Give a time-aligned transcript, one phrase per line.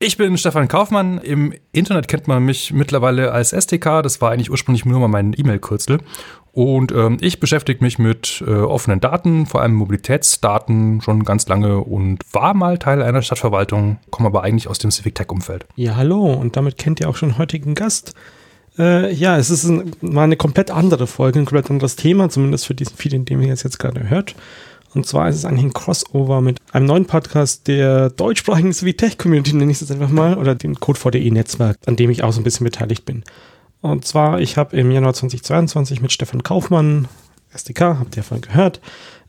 [0.00, 1.18] Ich bin Stefan Kaufmann.
[1.18, 4.00] Im Internet kennt man mich mittlerweile als STK.
[4.00, 5.98] Das war eigentlich ursprünglich nur mal mein E-Mail-Kürzel.
[6.52, 11.78] Und ähm, ich beschäftige mich mit äh, offenen Daten, vor allem Mobilitätsdaten, schon ganz lange
[11.78, 15.66] und war mal Teil einer Stadtverwaltung, komme aber eigentlich aus dem Civic Tech-Umfeld.
[15.74, 16.32] Ja, hallo.
[16.32, 18.14] Und damit kennt ihr auch schon heutigen Gast.
[18.78, 22.66] Äh, ja, es ist ein, mal eine komplett andere Folge, ein komplett anderes Thema, zumindest
[22.66, 24.36] für diesen Feed, in dem ihr es jetzt gerade hört.
[24.94, 29.70] Und zwar ist es eigentlich ein Crossover mit einem neuen Podcast der deutschsprachigen Tech-Community, nenne
[29.70, 33.04] ich es einfach mal, oder dem Code4.de-Netzwerk, an dem ich auch so ein bisschen beteiligt
[33.04, 33.24] bin.
[33.80, 37.06] Und zwar, ich habe im Januar 2022 mit Stefan Kaufmann,
[37.52, 38.80] SDK, habt ihr vorhin gehört,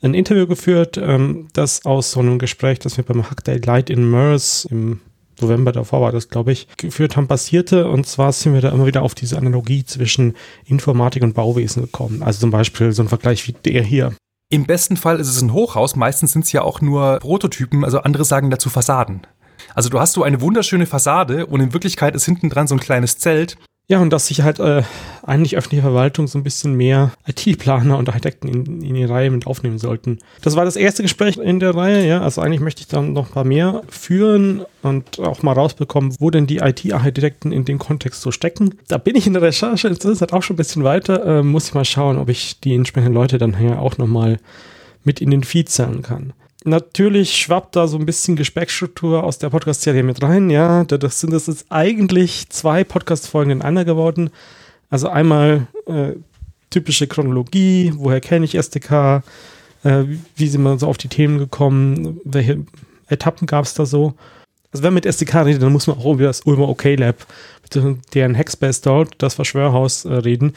[0.02, 3.90] ein Interview geführt, ähm, das aus so einem Gespräch, das wir beim Hack Day Light
[3.90, 5.02] in MERS im
[5.41, 7.88] November davor war das, glaube ich, geführt haben, basierte.
[7.88, 10.35] Und zwar sind wir da immer wieder auf diese Analogie zwischen
[10.66, 12.23] Informatik und Bauwesen gekommen.
[12.23, 14.13] Also zum Beispiel so ein Vergleich wie der hier.
[14.52, 17.99] Im besten Fall ist es ein Hochhaus, meistens sind es ja auch nur Prototypen, also
[17.99, 19.21] andere sagen dazu Fassaden.
[19.76, 22.80] Also du hast so eine wunderschöne Fassade und in Wirklichkeit ist hinten dran so ein
[22.80, 23.57] kleines Zelt
[23.89, 24.84] ja, und dass sich halt äh,
[25.23, 29.48] eigentlich öffentliche Verwaltung so ein bisschen mehr IT-Planer und Architekten in, in die Reihe mit
[29.48, 30.20] aufnehmen sollten.
[30.43, 32.21] Das war das erste Gespräch in der Reihe, ja.
[32.21, 36.29] Also eigentlich möchte ich dann noch ein paar mehr führen und auch mal rausbekommen, wo
[36.29, 38.76] denn die IT-Architekten in dem Kontext so stecken.
[38.87, 41.40] Da bin ich in der Recherche, das ist halt auch schon ein bisschen weiter.
[41.40, 44.37] Äh, muss ich mal schauen, ob ich die entsprechenden Leute dann hier auch nochmal
[45.03, 46.34] mit in den Feed zählen kann.
[46.65, 50.49] Natürlich schwappt da so ein bisschen Gespeckstruktur aus der Podcast-Serie mit rein.
[50.49, 54.29] Ja, das sind das jetzt eigentlich zwei Podcast-Folgen in einer geworden.
[54.90, 56.13] Also einmal äh,
[56.70, 59.24] typische Chronologie, woher kenne ich SDK,
[59.84, 60.04] äh,
[60.35, 62.65] wie sind wir so auf die Themen gekommen, welche
[63.07, 64.13] Etappen gab es da so.
[64.72, 67.25] Also wenn man mit SDK redet, dann muss man auch über das Ulmer OK Lab,
[68.13, 70.53] deren Hackspace dort, das Verschwörhaus äh, reden,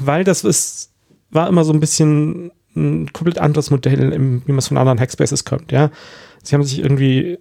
[0.00, 0.90] weil das ist,
[1.30, 5.00] war immer so ein bisschen ein komplett anderes Modell, im, wie man es von anderen
[5.00, 5.90] Hackspaces kommt, ja.
[6.42, 7.38] Sie haben sich irgendwie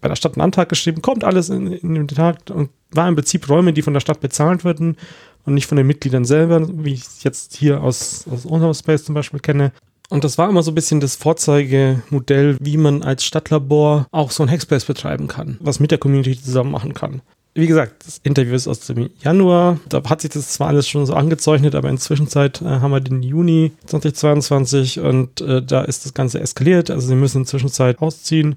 [0.00, 3.14] bei der Stadt einen Antrag geschrieben, kommt alles in, in den Tag und war im
[3.14, 4.96] Prinzip Räume, die von der Stadt bezahlt würden
[5.44, 9.14] und nicht von den Mitgliedern selber, wie ich jetzt hier aus, aus unserem Space zum
[9.14, 9.72] Beispiel kenne.
[10.10, 14.42] Und das war immer so ein bisschen das Vorzeigemodell, wie man als Stadtlabor auch so
[14.42, 17.22] ein Hackspace betreiben kann, was mit der Community zusammen machen kann
[17.54, 19.78] wie gesagt, das Interview ist aus dem Januar.
[19.88, 23.22] Da hat sich das zwar alles schon so angezeichnet, aber inzwischen äh, haben wir den
[23.22, 26.90] Juni 2022 und äh, da ist das Ganze eskaliert.
[26.90, 27.70] Also sie müssen inzwischen
[28.00, 28.56] ausziehen.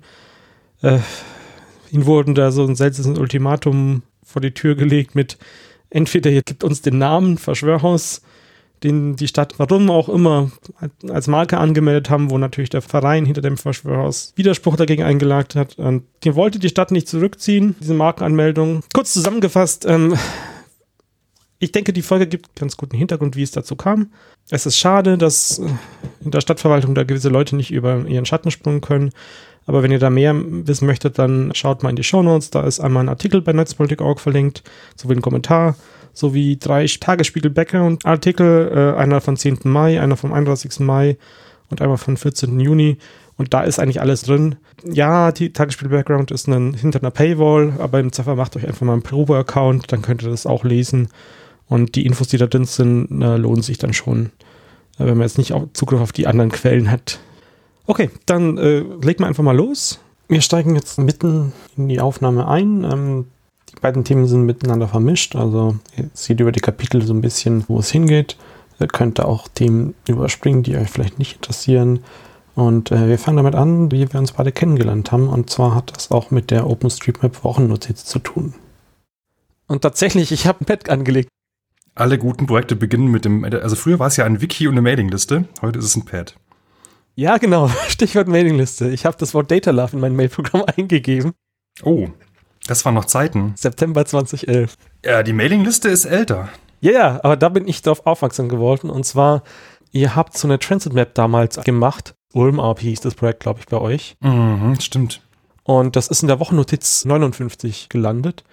[0.81, 0.99] Äh,
[1.91, 5.37] ihnen wurden da so ein seltsames Ultimatum vor die Tür gelegt mit
[5.91, 8.21] entweder ihr gibt uns den Namen Verschwörhaus
[8.83, 10.51] den die Stadt, warum auch immer,
[11.09, 15.77] als Marke angemeldet haben, wo natürlich der Verein hinter dem Verschwörhaus Widerspruch dagegen eingelagt hat.
[15.79, 18.83] Und den wollte die Stadt nicht zurückziehen, diese Markenanmeldung.
[18.93, 20.15] Kurz zusammengefasst, ähm,
[21.59, 24.11] ich denke, die Folge gibt ganz guten Hintergrund, wie es dazu kam.
[24.49, 25.67] Es ist schade, dass äh,
[26.23, 29.11] in der Stadtverwaltung da gewisse Leute nicht über ihren Schatten springen können.
[29.65, 32.51] Aber wenn ihr da mehr wissen möchtet, dann schaut mal in die Show Notes.
[32.51, 34.63] Da ist einmal ein Artikel bei Netzpolitik.org verlinkt,
[34.95, 35.75] sowie ein Kommentar
[36.17, 39.59] sowie drei Tagesspiegel-Background-Artikel, äh, einer vom 10.
[39.63, 40.79] Mai, einer vom 31.
[40.79, 41.17] Mai
[41.69, 42.59] und einmal vom 14.
[42.59, 42.97] Juni.
[43.38, 44.56] Und da ist eigentlich alles drin.
[44.83, 48.94] Ja, die Tagesspiegel-Background ist ein, hinter einer Paywall, aber im Ziffer macht euch einfach mal
[48.94, 51.09] einen Probe-Account, dann könnt ihr das auch lesen.
[51.67, 54.31] Und die Infos, die da drin sind, äh, lohnen sich dann schon,
[54.97, 57.19] äh, wenn man jetzt nicht auch Zugriff auf die anderen Quellen hat.
[57.85, 60.00] Okay, dann äh, legen wir einfach mal los.
[60.27, 62.83] Wir steigen jetzt mitten in die Aufnahme ein.
[62.83, 63.25] Ähm,
[63.77, 67.63] die beiden Themen sind miteinander vermischt, also ihr seht über die Kapitel so ein bisschen,
[67.67, 68.35] wo es hingeht.
[68.79, 71.99] Ihr könnt da auch Themen überspringen, die euch vielleicht nicht interessieren.
[72.55, 75.29] Und äh, wir fangen damit an, wie wir uns beide kennengelernt haben.
[75.29, 78.55] Und zwar hat das auch mit der OpenStreetMap Wochennotiz zu tun.
[79.67, 81.29] Und tatsächlich, ich habe ein Pad angelegt.
[81.94, 84.81] Alle guten Projekte beginnen mit dem, also früher war es ja ein Wiki und eine
[84.81, 86.35] Mailingliste, heute ist es ein Pad.
[87.15, 88.89] Ja, genau, Stichwort Mailingliste.
[88.89, 91.33] Ich habe das Wort Data Love in mein Mailprogramm eingegeben.
[91.83, 92.07] Oh,
[92.67, 93.53] das waren noch Zeiten.
[93.55, 94.75] September 2011.
[95.03, 96.50] Ja, die Mailingliste ist älter.
[96.79, 98.89] Ja, ja, aber da bin ich darauf aufmerksam geworden.
[98.89, 99.44] Und zwar,
[99.91, 102.16] ihr habt so eine Transit Map damals gemacht.
[102.33, 104.16] Ulm RP hieß das Projekt, glaube ich, bei euch.
[104.22, 105.22] Mhm, stimmt.
[105.63, 108.44] Und das ist in der Wochennotiz 59 gelandet.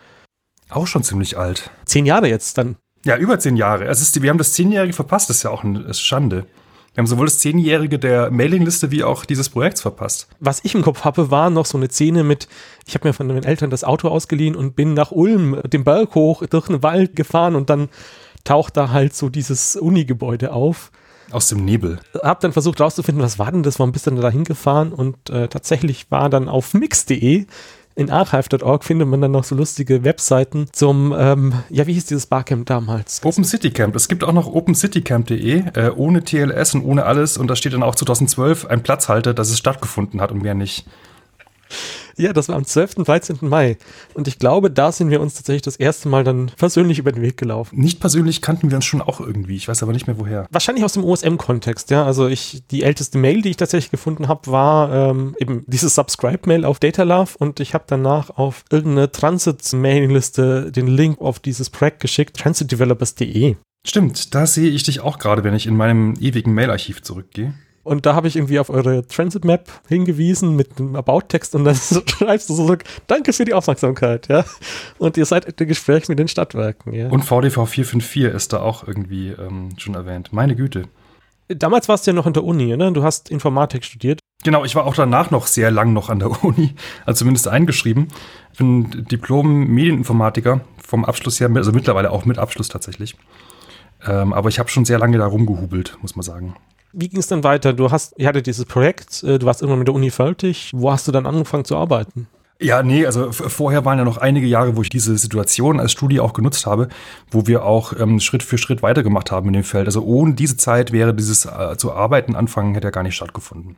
[0.70, 1.70] Auch schon ziemlich alt.
[1.84, 2.76] Zehn Jahre jetzt dann.
[3.04, 3.84] Ja, über zehn Jahre.
[3.84, 6.46] Es ist, wir haben das Zehnjährige verpasst, das ist ja auch eine Schande.
[6.94, 10.28] Wir haben sowohl das Zehnjährige der Mailingliste wie auch dieses Projekts verpasst.
[10.38, 12.46] Was ich im Kopf habe, war noch so eine Szene mit,
[12.86, 16.14] ich habe mir von meinen Eltern das Auto ausgeliehen und bin nach Ulm den Berg
[16.14, 17.88] hoch durch den Wald gefahren und dann
[18.44, 20.92] taucht da halt so dieses Uni-Gebäude auf.
[21.32, 21.98] Aus dem Nebel.
[22.22, 25.30] Hab dann versucht rauszufinden, was war denn das, warum bist du denn da hingefahren und
[25.30, 27.46] äh, tatsächlich war dann auf mix.de
[27.96, 32.26] in archive.org findet man dann noch so lustige Webseiten zum, ähm, ja, wie hieß dieses
[32.26, 33.20] Barcamp damals?
[33.24, 33.94] Open City Camp.
[33.94, 37.36] Es gibt auch noch opencitycamp.de, äh, ohne TLS und ohne alles.
[37.36, 40.86] Und da steht dann auch 2012 ein Platzhalter, dass es stattgefunden hat und mehr nicht.
[42.16, 42.98] Ja, das war am 12.
[42.98, 43.38] und 13.
[43.42, 43.76] Mai.
[44.14, 47.22] Und ich glaube, da sind wir uns tatsächlich das erste Mal dann persönlich über den
[47.22, 47.78] Weg gelaufen.
[47.78, 49.56] Nicht persönlich kannten wir uns schon auch irgendwie.
[49.56, 50.46] Ich weiß aber nicht mehr woher.
[50.50, 52.04] Wahrscheinlich aus dem OSM-Kontext, ja.
[52.04, 56.64] Also ich, die älteste Mail, die ich tatsächlich gefunden habe, war ähm, eben dieses Subscribe-Mail
[56.64, 62.36] auf Datalove und ich habe danach auf irgendeine Transit-Mailingliste den Link auf dieses Projekt geschickt,
[62.36, 63.56] transitdevelopers.de.
[63.86, 67.54] Stimmt, da sehe ich dich auch gerade, wenn ich in meinem ewigen Mailarchiv zurückgehe.
[67.84, 71.74] Und da habe ich irgendwie auf eure Transit Map hingewiesen mit einem About-Text und dann
[72.06, 72.76] schreibst du so,
[73.06, 74.44] danke für die Aufmerksamkeit, ja.
[74.98, 77.08] Und ihr seid im Gespräch mit den Stadtwerken, ja.
[77.08, 80.32] Und VDV 454 ist da auch irgendwie ähm, schon erwähnt.
[80.32, 80.88] Meine Güte.
[81.48, 82.90] Damals warst du ja noch in der Uni, ne?
[82.90, 84.18] Du hast Informatik studiert.
[84.44, 88.08] Genau, ich war auch danach noch sehr lang noch an der Uni, also zumindest eingeschrieben.
[88.52, 93.14] Ich bin Diplom-Medieninformatiker vom Abschluss her, also mittlerweile auch mit Abschluss tatsächlich.
[94.06, 96.56] Ähm, aber ich habe schon sehr lange da rumgehubelt, muss man sagen
[96.94, 97.72] wie ging es dann weiter?
[97.72, 100.70] Du hast, ihr hattet dieses Projekt, äh, du warst irgendwann mit der Uni fertig.
[100.74, 102.26] Wo hast du dann angefangen zu arbeiten?
[102.60, 106.20] Ja, nee, also vorher waren ja noch einige Jahre, wo ich diese Situation als Studie
[106.20, 106.88] auch genutzt habe,
[107.30, 109.86] wo wir auch ähm, Schritt für Schritt weitergemacht haben in dem Feld.
[109.86, 113.76] Also ohne diese Zeit wäre dieses äh, zu arbeiten anfangen, hätte ja gar nicht stattgefunden.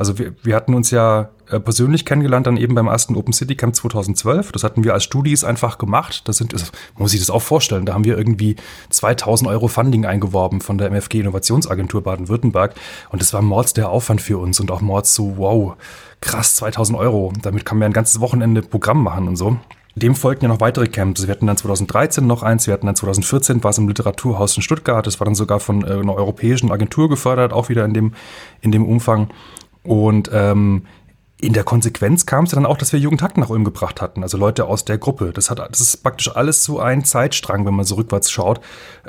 [0.00, 3.54] Also wir, wir hatten uns ja äh, persönlich kennengelernt, dann eben beim ersten Open City
[3.54, 4.50] Camp 2012.
[4.50, 6.26] Das hatten wir als Studis einfach gemacht.
[6.26, 8.56] Das sind, das muss ich das auch vorstellen, da haben wir irgendwie
[8.88, 12.76] 2000 Euro Funding eingeworben von der MFG Innovationsagentur Baden-Württemberg.
[13.10, 15.74] Und das war Mords der Aufwand für uns und auch Mords so, wow,
[16.22, 17.34] krass, 2000 Euro.
[17.42, 19.58] Damit kann man ein ganzes Wochenende Programm machen und so.
[19.96, 21.26] Dem folgten ja noch weitere Camps.
[21.26, 24.62] Wir hatten dann 2013 noch eins, wir hatten dann 2014 war es im Literaturhaus in
[24.62, 25.06] Stuttgart.
[25.06, 28.14] Das war dann sogar von äh, einer europäischen Agentur gefördert, auch wieder in dem,
[28.62, 29.28] in dem Umfang.
[29.82, 30.82] Und ähm,
[31.40, 34.36] in der Konsequenz kam es dann auch, dass wir Jugendhakt nach Ulm gebracht hatten, also
[34.36, 35.32] Leute aus der Gruppe.
[35.32, 38.60] Das, hat, das ist praktisch alles so ein Zeitstrang, wenn man so rückwärts schaut,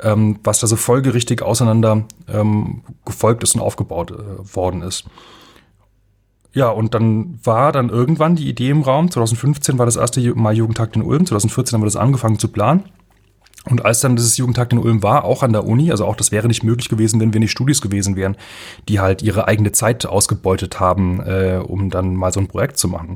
[0.02, 5.04] ähm, was da so folgerichtig auseinander ähm, gefolgt ist und aufgebaut äh, worden ist.
[6.54, 10.54] Ja, und dann war dann irgendwann die Idee im Raum, 2015 war das erste Mal
[10.54, 12.84] Jugendtag in Ulm, 2014 haben wir das angefangen zu planen.
[13.68, 16.32] Und als dann dieses Jugendtag in Ulm war, auch an der Uni, also auch das
[16.32, 18.36] wäre nicht möglich gewesen, wenn wir nicht Studis gewesen wären,
[18.88, 22.88] die halt ihre eigene Zeit ausgebeutet haben, äh, um dann mal so ein Projekt zu
[22.88, 23.14] machen.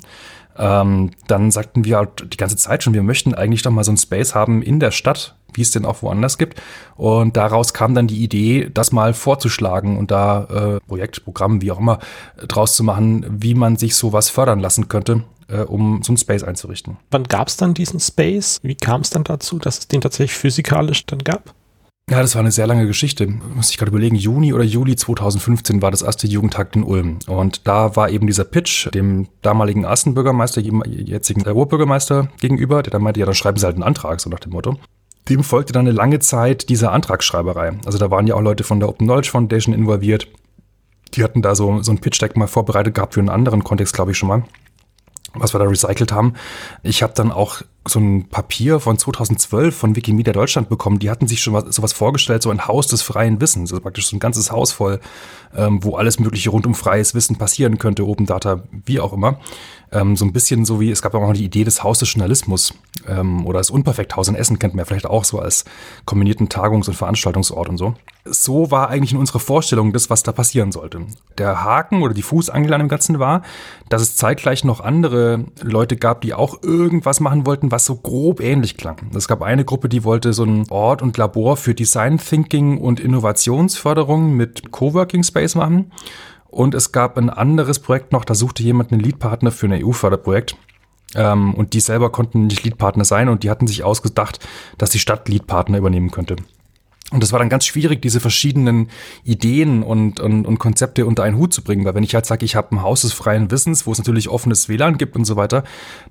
[0.57, 3.93] Ähm, dann sagten wir halt die ganze Zeit schon, wir möchten eigentlich doch mal so
[3.93, 6.63] ein Space haben in der Stadt, wie es denn auch woanders gibt.
[6.97, 11.73] Und daraus kam dann die Idee, das mal vorzuschlagen und da äh, Projekt, Programm, wie
[11.73, 11.99] auch immer,
[12.47, 16.43] draus zu machen, wie man sich sowas fördern lassen könnte äh, um so einen Space
[16.43, 16.97] einzurichten.
[17.11, 18.61] Wann gab es dann diesen Space?
[18.63, 21.55] Wie kam es dann dazu, dass es den tatsächlich physikalisch dann gab?
[22.09, 23.27] Ja, das war eine sehr lange Geschichte.
[23.27, 27.19] Muss ich gerade überlegen, Juni oder Juli 2015 war das erste Jugendtag in Ulm.
[27.27, 33.03] Und da war eben dieser Pitch dem damaligen ersten Bürgermeister, jetzigen Oberbürgermeister gegenüber, der dann
[33.03, 34.77] meinte, ja, dann schreiben Sie halt einen Antrag, so nach dem Motto.
[35.29, 37.73] Dem folgte dann eine lange Zeit dieser Antragsschreiberei.
[37.85, 40.29] Also da waren ja auch Leute von der Open Knowledge Foundation involviert.
[41.15, 44.13] Die hatten da so, so ein Pitch-Deck mal vorbereitet gehabt für einen anderen Kontext, glaube
[44.13, 44.45] ich schon mal
[45.39, 46.35] was wir da recycelt haben.
[46.83, 50.99] Ich habe dann auch so ein Papier von 2012 von Wikimedia Deutschland bekommen.
[50.99, 54.09] Die hatten sich schon was, sowas vorgestellt, so ein Haus des freien Wissens, also praktisch
[54.09, 55.01] so ein ganzes Haus voll,
[55.57, 59.39] ähm, wo alles Mögliche rund um freies Wissen passieren könnte, Open Data, wie auch immer.
[59.93, 62.13] Ähm, so ein bisschen so wie, es gab auch noch die Idee des Haus des
[62.13, 62.75] Journalismus
[63.07, 65.65] ähm, oder das Unperfekthaus in Essen kennt man ja vielleicht auch so als
[66.05, 67.95] kombinierten Tagungs- und Veranstaltungsort und so.
[68.25, 71.03] So war eigentlich in unserer Vorstellung das, was da passieren sollte.
[71.39, 73.43] Der Haken oder die Fußangel an dem Ganzen war,
[73.89, 78.41] dass es zeitgleich noch andere Leute gab, die auch irgendwas machen wollten, was so grob
[78.41, 78.97] ähnlich klang.
[79.15, 82.99] Es gab eine Gruppe, die wollte so ein Ort und Labor für Design Thinking und
[82.99, 85.93] Innovationsförderung mit Coworking Space machen.
[86.57, 90.57] Und es gab ein anderes Projekt noch, da suchte jemand einen Leadpartner für ein EU-Förderprojekt.
[91.15, 94.41] Ähm, und die selber konnten nicht Leadpartner sein und die hatten sich ausgedacht,
[94.79, 96.37] dass die Stadt Leadpartner übernehmen könnte.
[97.13, 98.89] Und das war dann ganz schwierig, diese verschiedenen
[99.23, 102.45] Ideen und, und, und Konzepte unter einen Hut zu bringen, weil wenn ich halt sage,
[102.45, 105.37] ich habe ein Haus des freien Wissens, wo es natürlich offenes WLAN gibt und so
[105.37, 105.63] weiter,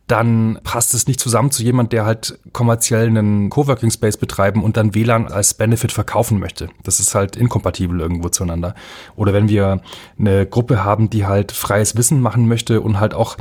[0.07, 4.77] dann passt es nicht zusammen zu jemand, der halt kommerziell einen Coworking Space betreiben und
[4.77, 6.69] dann WLAN als Benefit verkaufen möchte.
[6.83, 8.73] Das ist halt inkompatibel irgendwo zueinander.
[9.17, 9.81] Oder wenn wir
[10.17, 13.35] eine Gruppe haben, die halt freies Wissen machen möchte und halt auch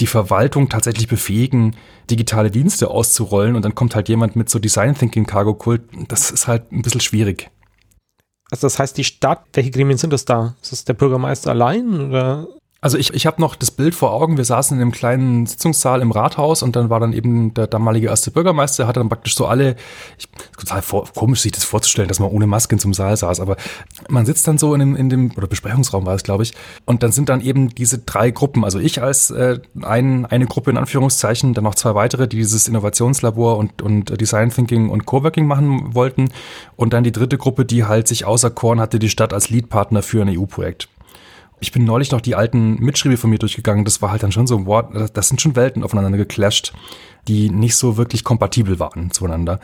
[0.00, 1.76] die Verwaltung tatsächlich befähigen,
[2.10, 6.30] digitale Dienste auszurollen und dann kommt halt jemand mit so Design Thinking Cargo Kult, das
[6.30, 7.50] ist halt ein bisschen schwierig.
[8.50, 10.56] Also das heißt, die Stadt, welche Gremien sind das da?
[10.62, 12.48] Ist das der Bürgermeister allein oder
[12.80, 16.00] also ich, ich habe noch das Bild vor Augen, wir saßen in einem kleinen Sitzungssaal
[16.00, 19.46] im Rathaus und dann war dann eben der damalige erste Bürgermeister, hat dann praktisch so
[19.46, 19.74] alle,
[20.16, 23.40] ich, total vor, komisch sich das vorzustellen, dass man ohne Maske in zum Saal saß,
[23.40, 23.56] aber
[24.08, 26.54] man sitzt dann so in dem, in dem oder Besprechungsraum war es, glaube ich,
[26.84, 30.70] und dann sind dann eben diese drei Gruppen, also ich als äh, ein, eine Gruppe
[30.70, 35.46] in Anführungszeichen, dann noch zwei weitere, die dieses Innovationslabor und, und Design Thinking und Coworking
[35.46, 36.28] machen wollten
[36.76, 40.22] und dann die dritte Gruppe, die halt sich auserkoren hatte, die Stadt als Leadpartner für
[40.22, 40.88] ein EU-Projekt.
[41.60, 43.84] Ich bin neulich noch die alten Mitschriebe von mir durchgegangen.
[43.84, 46.72] Das war halt dann schon so, wow, das sind schon Welten aufeinander geclasht,
[47.26, 49.58] die nicht so wirklich kompatibel waren zueinander.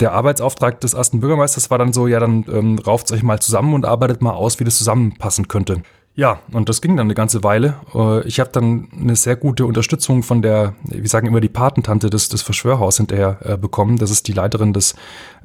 [0.00, 3.74] Der Arbeitsauftrag des ersten Bürgermeisters war dann so, ja, dann ähm, rauft euch mal zusammen
[3.74, 5.82] und arbeitet mal aus, wie das zusammenpassen könnte.
[6.18, 7.76] Ja, und das ging dann eine ganze Weile.
[7.94, 12.10] Äh, ich habe dann eine sehr gute Unterstützung von der, wir sagen immer die Patentante
[12.10, 13.98] des, des Verschwörhaus hinterher äh, bekommen.
[13.98, 14.96] Das ist die Leiterin des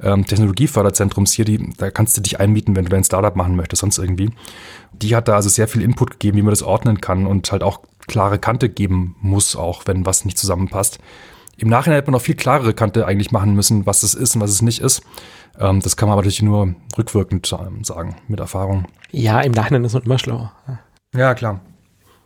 [0.02, 1.44] ähm, Technologieförderzentrums hier.
[1.44, 4.32] Die, da kannst du dich einmieten, wenn du dein Startup machen möchtest, sonst irgendwie.
[4.92, 7.62] Die hat da also sehr viel Input gegeben, wie man das ordnen kann und halt
[7.62, 7.78] auch
[8.08, 10.98] klare Kante geben muss, auch wenn was nicht zusammenpasst.
[11.56, 14.40] Im Nachhinein hätte man noch viel klarere Kante eigentlich machen müssen, was es ist und
[14.40, 15.02] was es nicht ist.
[15.58, 18.86] Ähm, das kann man aber natürlich nur rückwirkend ähm, sagen, mit Erfahrung.
[19.10, 20.52] Ja, im Nachhinein ist man immer schlauer.
[21.14, 21.60] Ja, klar.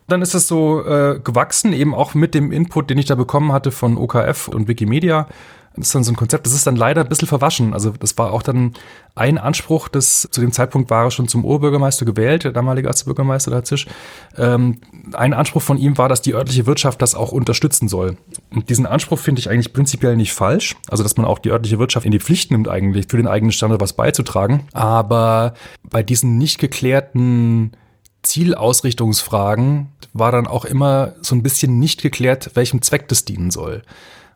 [0.06, 3.52] Dann ist es so äh, gewachsen, eben auch mit dem Input, den ich da bekommen
[3.52, 5.28] hatte von OKF und Wikimedia.
[5.78, 7.73] Das ist dann so ein Konzept, das ist dann leider ein bisschen verwaschen.
[7.73, 8.75] Also das war auch dann
[9.14, 13.50] ein Anspruch, das zu dem Zeitpunkt war er schon zum Oberbürgermeister gewählt, der damalige Erzbürgermeister
[13.50, 13.87] der Zisch.
[14.37, 14.80] Ähm,
[15.12, 18.16] ein Anspruch von ihm war, dass die örtliche Wirtschaft das auch unterstützen soll.
[18.50, 20.76] Und diesen Anspruch finde ich eigentlich prinzipiell nicht falsch.
[20.88, 23.52] Also dass man auch die örtliche Wirtschaft in die Pflicht nimmt, eigentlich für den eigenen
[23.52, 24.66] Standort was beizutragen.
[24.73, 27.73] Aber bei diesen nicht geklärten
[28.23, 33.82] Zielausrichtungsfragen war dann auch immer so ein bisschen nicht geklärt, welchem Zweck das dienen soll.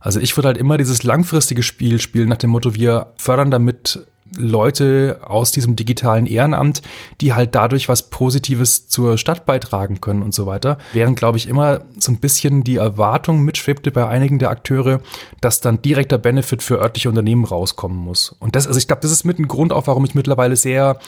[0.03, 4.07] Also ich würde halt immer dieses langfristige Spiel spielen nach dem Motto, wir fördern damit
[4.37, 6.83] Leute aus diesem digitalen Ehrenamt,
[7.21, 10.79] die halt dadurch was Positives zur Stadt beitragen können und so weiter.
[10.93, 15.01] Während, glaube ich, immer so ein bisschen die Erwartung mitschwebte bei einigen der Akteure,
[15.41, 18.35] dass dann direkter Benefit für örtliche Unternehmen rauskommen muss.
[18.39, 20.99] Und das, also ich glaube, das ist mit ein Grund auch, warum ich mittlerweile sehr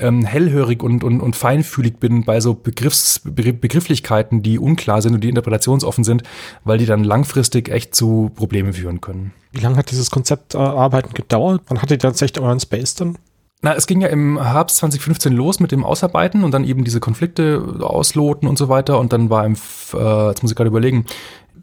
[0.00, 5.22] ähm, hellhörig und, und, und feinfühlig bin bei so Begriffs, Begrifflichkeiten, die unklar sind und
[5.22, 6.22] die interpretationsoffen sind,
[6.64, 9.32] weil die dann langfristig echt zu Problemen führen können.
[9.52, 11.62] Wie lange hat dieses Konzept äh, Arbeiten gedauert?
[11.68, 13.18] Wann hattet ihr tatsächlich euren Space dann?
[13.60, 17.00] Na, es ging ja im Herbst 2015 los mit dem Ausarbeiten und dann eben diese
[17.00, 19.00] Konflikte ausloten und so weiter.
[19.00, 19.54] Und dann war im,
[19.94, 21.06] äh, jetzt muss ich gerade überlegen,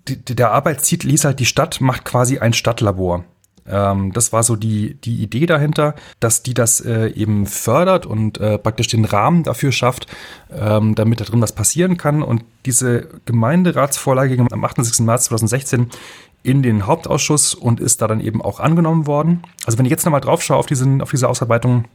[0.07, 3.23] die, der Arbeitstitel hieß halt, die Stadt macht quasi ein Stadtlabor.
[3.67, 8.39] Ähm, das war so die, die Idee dahinter, dass die das äh, eben fördert und
[8.39, 10.07] äh, praktisch den Rahmen dafür schafft,
[10.51, 12.21] ähm, damit da drin was passieren kann.
[12.21, 15.05] Und diese Gemeinderatsvorlage ging am 28.
[15.05, 15.89] März 2016
[16.43, 19.41] in den Hauptausschuss und ist da dann eben auch angenommen worden.
[19.65, 21.85] Also wenn ich jetzt nochmal drauf schaue auf, diesen, auf diese Ausarbeitung,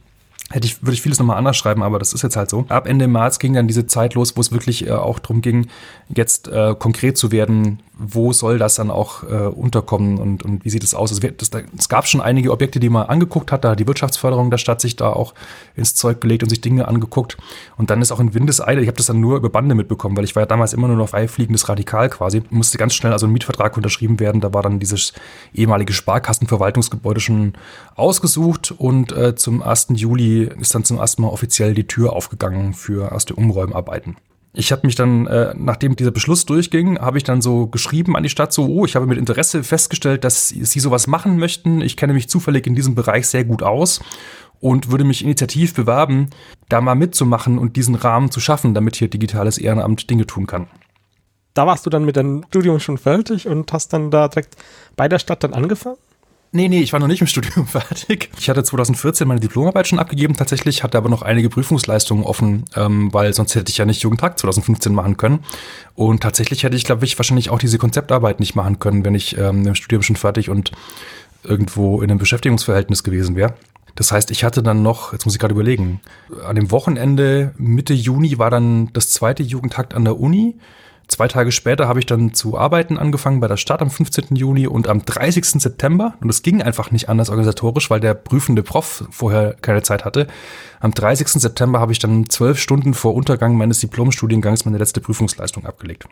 [0.49, 2.65] hätte ich, würde ich vieles nochmal anders schreiben, aber das ist jetzt halt so.
[2.67, 5.67] Ab Ende März ging dann diese Zeit los, wo es wirklich äh, auch darum ging,
[6.09, 10.69] jetzt äh, konkret zu werden, wo soll das dann auch äh, unterkommen und, und wie
[10.69, 11.11] sieht es aus?
[11.11, 13.87] Es, wird, das, es gab schon einige Objekte, die man angeguckt hat, da hat die
[13.87, 15.33] Wirtschaftsförderung der Stadt sich da auch
[15.75, 17.37] ins Zeug gelegt und sich Dinge angeguckt.
[17.77, 20.23] Und dann ist auch in Windeseile, ich habe das dann nur über Bande mitbekommen, weil
[20.23, 23.33] ich war ja damals immer nur noch freifliegendes Radikal quasi, musste ganz schnell also ein
[23.33, 25.13] Mietvertrag unterschrieben werden, da war dann dieses
[25.53, 27.53] ehemalige Sparkassenverwaltungsgebäude schon
[27.95, 29.87] ausgesucht und äh, zum 1.
[29.93, 34.15] Juli ist dann zum ersten Mal offiziell die Tür aufgegangen für erste Umräumarbeiten
[34.53, 38.23] ich habe mich dann, äh, nachdem dieser Beschluss durchging, habe ich dann so geschrieben an
[38.23, 41.79] die Stadt, so, oh, ich habe mit Interesse festgestellt, dass sie sowas machen möchten.
[41.81, 44.01] Ich kenne mich zufällig in diesem Bereich sehr gut aus
[44.59, 46.29] und würde mich initiativ bewerben,
[46.67, 50.67] da mal mitzumachen und diesen Rahmen zu schaffen, damit hier digitales Ehrenamt Dinge tun kann.
[51.53, 54.55] Da warst du dann mit deinem Studium schon fertig und hast dann da direkt
[54.95, 55.97] bei der Stadt dann angefangen?
[56.53, 58.29] Nee, nee, ich war noch nicht im Studium fertig.
[58.37, 63.13] Ich hatte 2014 meine Diplomarbeit schon abgegeben tatsächlich, hatte aber noch einige Prüfungsleistungen offen, ähm,
[63.13, 65.39] weil sonst hätte ich ja nicht Jugendtag 2015 machen können.
[65.95, 69.37] Und tatsächlich hätte ich, glaube ich, wahrscheinlich auch diese Konzeptarbeit nicht machen können, wenn ich
[69.37, 70.71] ähm, im Studium schon fertig und
[71.43, 73.53] irgendwo in einem Beschäftigungsverhältnis gewesen wäre.
[73.95, 76.01] Das heißt, ich hatte dann noch, jetzt muss ich gerade überlegen,
[76.45, 80.55] an dem Wochenende Mitte Juni war dann das zweite Jugendtakt an der Uni.
[81.11, 84.33] Zwei Tage später habe ich dann zu arbeiten angefangen bei der Stadt am 15.
[84.33, 85.45] Juni und am 30.
[85.61, 90.05] September, und es ging einfach nicht anders organisatorisch, weil der prüfende Prof vorher keine Zeit
[90.05, 90.27] hatte.
[90.79, 91.27] Am 30.
[91.27, 96.05] September habe ich dann zwölf Stunden vor Untergang meines Diplomstudiengangs meine letzte Prüfungsleistung abgelegt.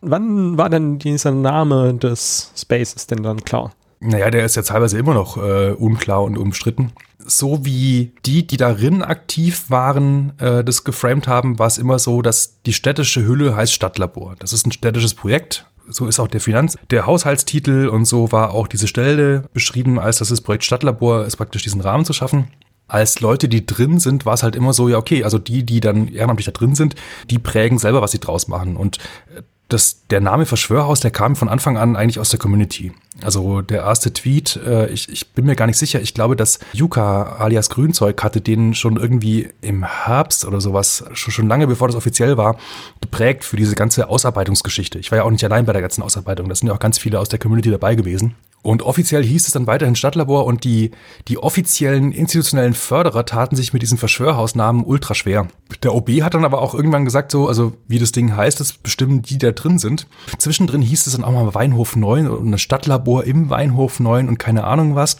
[0.00, 3.70] Wann war denn dieser Name des Spaces denn dann klar?
[4.00, 6.92] Naja, der ist ja teilweise immer noch äh, unklar und umstritten.
[7.18, 12.20] So wie die, die darin aktiv waren, äh, das geframed haben, war es immer so,
[12.20, 14.34] dass die städtische Hülle heißt Stadtlabor.
[14.38, 15.66] Das ist ein städtisches Projekt.
[15.88, 20.18] So ist auch der Finanz, der Haushaltstitel und so war auch diese Stelle beschrieben, als
[20.18, 22.48] das, das Projekt Stadtlabor ist praktisch diesen Rahmen zu schaffen
[22.86, 25.80] als Leute, die drin sind, war es halt immer so, ja, okay, also die, die
[25.80, 26.94] dann ehrenamtlich da drin sind,
[27.30, 28.76] die prägen selber, was sie draus machen.
[28.76, 28.98] Und
[29.34, 32.92] äh, das, der Name Verschwörhaus, der kam von Anfang an eigentlich aus der Community.
[33.22, 36.58] Also der erste Tweet, äh, ich, ich bin mir gar nicht sicher, ich glaube, dass
[36.72, 41.88] Yuka alias Grünzeug hatte den schon irgendwie im Herbst oder sowas, schon, schon lange bevor
[41.88, 42.56] das offiziell war,
[43.00, 44.98] geprägt für diese ganze Ausarbeitungsgeschichte.
[44.98, 46.98] Ich war ja auch nicht allein bei der ganzen Ausarbeitung, da sind ja auch ganz
[46.98, 48.34] viele aus der Community dabei gewesen.
[48.64, 50.90] Und offiziell hieß es dann weiterhin Stadtlabor und die,
[51.28, 55.48] die offiziellen institutionellen Förderer taten sich mit diesem Verschwörhausnamen ultra schwer.
[55.82, 58.72] Der OB hat dann aber auch irgendwann gesagt, so, also wie das Ding heißt, das
[58.72, 60.06] bestimmen die, die da drin sind.
[60.38, 64.38] Zwischendrin hieß es dann auch mal Weinhof 9 und ein Stadtlabor im Weinhof 9 und
[64.38, 65.18] keine Ahnung was.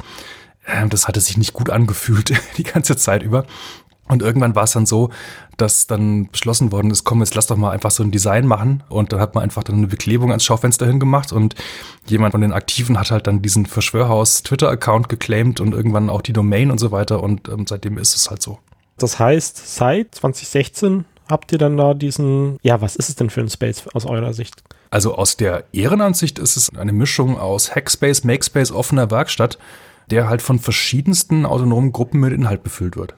[0.66, 3.44] Ähm, das hatte sich nicht gut angefühlt die ganze Zeit über.
[4.06, 5.10] Und irgendwann war es dann so,
[5.56, 8.82] dass dann beschlossen worden ist, komm, jetzt lass doch mal einfach so ein Design machen.
[8.88, 11.54] Und dann hat man einfach dann eine Beklebung ans Schaufenster hingemacht und
[12.06, 16.34] jemand von den Aktiven hat halt dann diesen Verschwörhaus Twitter-Account geclaimed und irgendwann auch die
[16.34, 17.22] Domain und so weiter.
[17.22, 18.58] Und ähm, seitdem ist es halt so.
[18.98, 23.40] Das heißt, seit 2016 habt ihr dann da diesen, ja, was ist es denn für
[23.40, 24.62] ein Space aus eurer Sicht?
[24.90, 29.58] Also aus der Ehrenansicht ist es eine Mischung aus Hackspace, Makespace, offener Werkstatt,
[30.10, 33.14] der halt von verschiedensten autonomen Gruppen mit Inhalt befüllt wird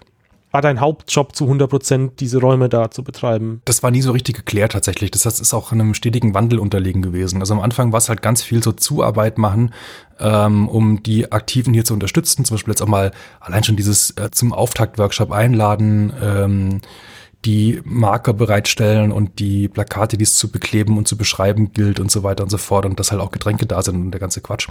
[0.57, 3.61] war dein Hauptjob zu 100 Prozent, diese Räume da zu betreiben?
[3.67, 5.11] Das war nie so richtig geklärt tatsächlich.
[5.11, 7.41] Das heißt, ist auch einem stetigen Wandel unterlegen gewesen.
[7.41, 9.75] Also am Anfang war es halt ganz viel so Zuarbeit machen,
[10.19, 12.47] ähm, um die Aktiven hier zu unterstützen.
[12.47, 16.81] Zum Beispiel jetzt auch mal allein schon dieses äh, zum Auftakt-Workshop einladen, ähm,
[17.45, 22.11] die Marker bereitstellen und die Plakate, die es zu bekleben und zu beschreiben gilt und
[22.11, 24.41] so weiter und so fort und dass halt auch Getränke da sind und der ganze
[24.41, 24.69] Quatsch.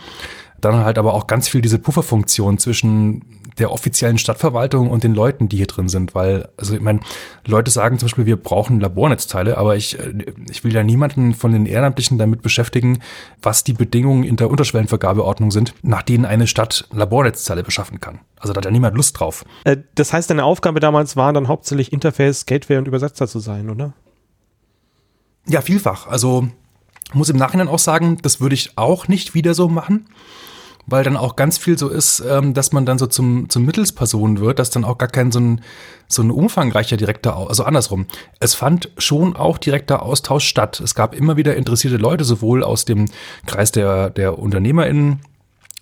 [0.59, 3.21] Dann halt aber auch ganz viel diese Pufferfunktion zwischen
[3.57, 6.99] der offiziellen Stadtverwaltung und den Leuten, die hier drin sind, weil, also ich meine,
[7.45, 10.13] Leute sagen zum Beispiel, wir brauchen Labornetzteile, aber ich, äh,
[10.49, 12.99] ich will ja niemanden von den Ehrenamtlichen damit beschäftigen,
[13.41, 18.19] was die Bedingungen in der Unterschwellenvergabeordnung sind, nach denen eine Stadt Labornetzteile beschaffen kann.
[18.39, 19.45] Also da hat ja niemand Lust drauf.
[19.63, 23.69] Äh, das heißt, deine Aufgabe damals war dann hauptsächlich Interface, Gateway und Übersetzer zu sein,
[23.69, 23.93] oder?
[25.47, 26.07] Ja, vielfach.
[26.07, 26.47] Also
[27.13, 30.07] muss im Nachhinein auch sagen, das würde ich auch nicht wieder so machen
[30.87, 34.39] weil dann auch ganz viel so ist, ähm, dass man dann so zum, zum Mittelsperson
[34.39, 35.61] wird, dass dann auch gar kein so ein,
[36.07, 38.05] so ein umfangreicher direkter, also andersrum.
[38.39, 40.79] Es fand schon auch direkter Austausch statt.
[40.79, 43.05] Es gab immer wieder interessierte Leute, sowohl aus dem
[43.45, 45.21] Kreis der, der UnternehmerInnen,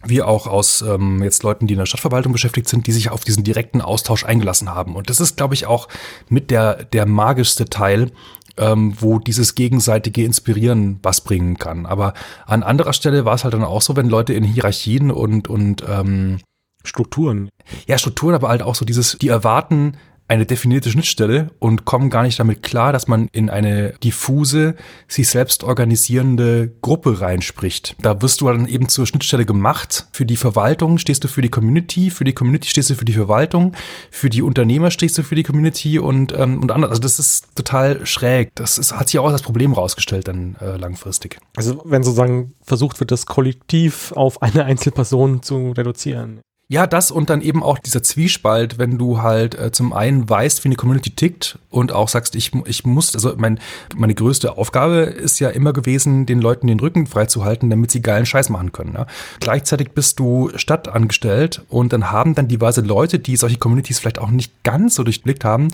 [0.05, 3.23] wie auch aus ähm, jetzt Leuten, die in der Stadtverwaltung beschäftigt sind, die sich auf
[3.23, 4.95] diesen direkten Austausch eingelassen haben.
[4.95, 5.87] Und das ist, glaube ich, auch
[6.29, 8.11] mit der, der magischste Teil,
[8.57, 11.85] ähm, wo dieses gegenseitige Inspirieren was bringen kann.
[11.85, 12.13] Aber
[12.45, 15.83] an anderer Stelle war es halt dann auch so, wenn Leute in Hierarchien und, und
[15.87, 16.39] ähm,
[16.83, 17.49] Strukturen.
[17.87, 22.23] Ja, Strukturen, aber halt auch so dieses, die erwarten, eine definierte Schnittstelle und kommen gar
[22.23, 24.75] nicht damit klar, dass man in eine diffuse,
[25.07, 27.95] sich selbst organisierende Gruppe reinspricht.
[28.01, 30.07] Da wirst du dann eben zur Schnittstelle gemacht.
[30.11, 33.13] Für die Verwaltung stehst du für die Community, für die Community stehst du für die
[33.13, 33.75] Verwaltung,
[34.11, 36.91] für die Unternehmer stehst du für die Community und, ähm, und anders.
[36.91, 38.49] Also das ist total schräg.
[38.55, 41.37] Das ist, hat sich auch als Problem rausgestellt dann äh, langfristig.
[41.55, 46.41] Also wenn sozusagen versucht wird, das Kollektiv auf eine Einzelperson zu reduzieren.
[46.73, 50.63] Ja, das und dann eben auch dieser Zwiespalt, wenn du halt äh, zum einen weißt,
[50.63, 53.59] wie eine Community tickt und auch sagst, ich, ich muss, also mein,
[53.95, 58.25] meine größte Aufgabe ist ja immer gewesen, den Leuten den Rücken freizuhalten, damit sie geilen
[58.25, 58.95] Scheiß machen können.
[58.95, 59.05] Ja?
[59.39, 64.31] Gleichzeitig bist du stadtangestellt und dann haben dann diverse Leute, die solche Communities vielleicht auch
[64.31, 65.67] nicht ganz so durchblickt haben,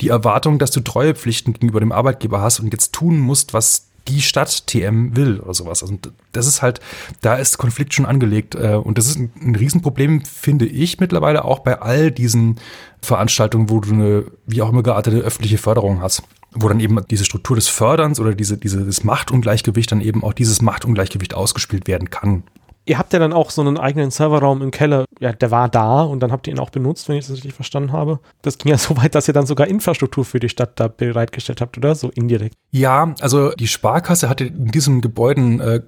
[0.00, 4.22] die Erwartung, dass du Treuepflichten gegenüber dem Arbeitgeber hast und jetzt tun musst, was die
[4.22, 5.82] Stadt TM will oder sowas.
[5.82, 5.98] Also
[6.32, 6.80] das ist halt,
[7.20, 11.44] da ist Konflikt schon angelegt äh, und das ist ein, ein Riesenproblem, finde ich mittlerweile
[11.44, 12.58] auch bei all diesen
[13.00, 17.24] Veranstaltungen, wo du eine, wie auch immer geartete öffentliche Förderung hast wo dann eben diese
[17.24, 22.42] Struktur des Förderns oder diese, dieses Machtungleichgewicht dann eben auch dieses Machtungleichgewicht ausgespielt werden kann
[22.90, 25.04] ihr habt ja dann auch so einen eigenen Serverraum im Keller.
[25.20, 27.54] Ja, der war da und dann habt ihr ihn auch benutzt, wenn ich das richtig
[27.54, 28.18] verstanden habe.
[28.42, 31.60] Das ging ja so weit, dass ihr dann sogar Infrastruktur für die Stadt da bereitgestellt
[31.60, 31.94] habt, oder?
[31.94, 32.56] So indirekt.
[32.72, 35.80] Ja, also die Sparkasse hatte in diesen Gebäuden äh,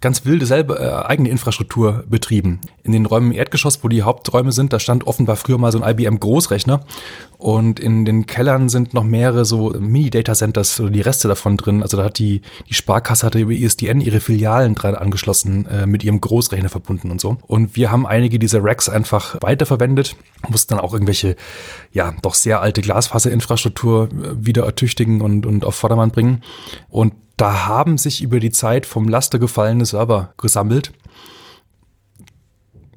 [0.00, 2.62] ganz wilde selber äh, eigene Infrastruktur betrieben.
[2.82, 5.82] In den Räumen im Erdgeschoss, wo die Haupträume sind, da stand offenbar früher mal so
[5.82, 6.80] ein IBM Großrechner
[7.38, 11.82] und in den Kellern sind noch mehrere so Mini-Data-Centers oder die Reste davon drin.
[11.82, 16.02] Also da hat die, die Sparkasse hatte über ISDN ihre Filialen dran angeschlossen, äh, mit
[16.02, 17.36] ihrem Großrechner verbunden und so.
[17.46, 20.16] Und wir haben einige dieser Racks einfach weiterverwendet,
[20.48, 21.36] mussten dann auch irgendwelche,
[21.92, 26.42] ja, doch sehr alte Glasfaserinfrastruktur äh, wieder ertüchtigen und, und auf Vordermann bringen.
[26.88, 30.92] Und da haben sich über die Zeit vom Laster gefallene Server gesammelt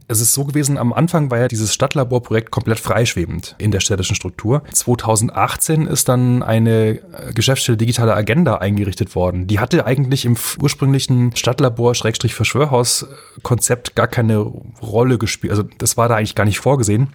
[0.10, 4.16] es ist so gewesen, am Anfang war ja dieses Stadtlaborprojekt komplett freischwebend in der städtischen
[4.16, 4.64] Struktur.
[4.74, 7.00] 2018 ist dann eine äh,
[7.34, 9.46] Geschäftsstelle Digitale Agenda eingerichtet worden.
[9.46, 15.52] Die hatte eigentlich im ursprünglichen Stadtlabor-Verschwörhaus-Konzept gar keine Rolle gespielt.
[15.52, 17.10] Also das war da eigentlich gar nicht vorgesehen.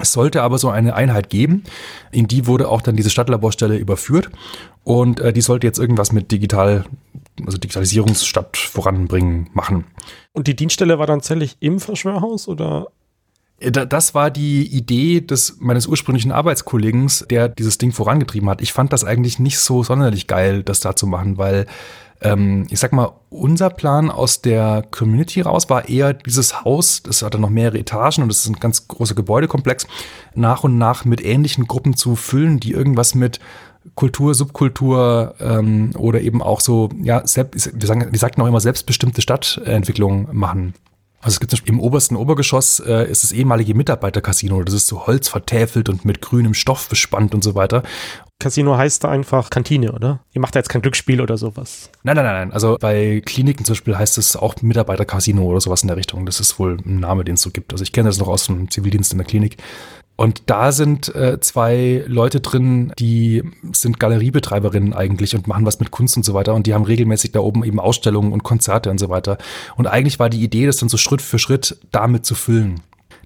[0.00, 1.64] Es sollte aber so eine Einheit geben.
[2.12, 4.30] In die wurde auch dann diese Stadtlaborstelle überführt.
[4.84, 6.84] Und äh, die sollte jetzt irgendwas mit digital,
[7.44, 9.84] also Digitalisierungsstadt voranbringen, machen.
[10.32, 12.88] Und die Dienststelle war dann tatsächlich im Verschwörhaus oder?
[13.70, 18.60] Das war die Idee des meines ursprünglichen Arbeitskollegen, der dieses Ding vorangetrieben hat.
[18.60, 21.66] Ich fand das eigentlich nicht so sonderlich geil, das da zu machen, weil
[22.22, 27.22] ähm, ich sag mal, unser Plan aus der Community raus war eher dieses Haus, das
[27.22, 29.86] hatte noch mehrere Etagen und das ist ein ganz großer Gebäudekomplex,
[30.34, 33.40] nach und nach mit ähnlichen Gruppen zu füllen, die irgendwas mit
[33.94, 38.60] Kultur, Subkultur ähm, oder eben auch so, ja, selbst, wir, sagen, wir sagten auch immer
[38.60, 40.74] selbstbestimmte Stadtentwicklung machen.
[41.22, 44.60] Also es gibt zum Beispiel im obersten Obergeschoss äh, ist das ehemalige Mitarbeitercasino.
[44.64, 47.84] Das ist so Holz vertäfelt und mit grünem Stoff bespannt und so weiter.
[48.40, 50.18] Casino heißt da einfach Kantine, oder?
[50.32, 51.90] Ihr macht da jetzt kein Glücksspiel oder sowas.
[52.02, 52.52] Nein, nein, nein, nein.
[52.52, 56.26] Also bei Kliniken zum Beispiel heißt es auch Mitarbeitercasino oder sowas in der Richtung.
[56.26, 57.72] Das ist wohl ein Name, den es so gibt.
[57.72, 59.58] Also ich kenne das noch aus dem Zivildienst in der Klinik.
[60.16, 65.90] Und da sind äh, zwei Leute drin, die sind Galeriebetreiberinnen eigentlich und machen was mit
[65.90, 66.54] Kunst und so weiter.
[66.54, 69.38] Und die haben regelmäßig da oben eben Ausstellungen und Konzerte und so weiter.
[69.76, 72.80] Und eigentlich war die Idee, das dann so Schritt für Schritt damit zu füllen.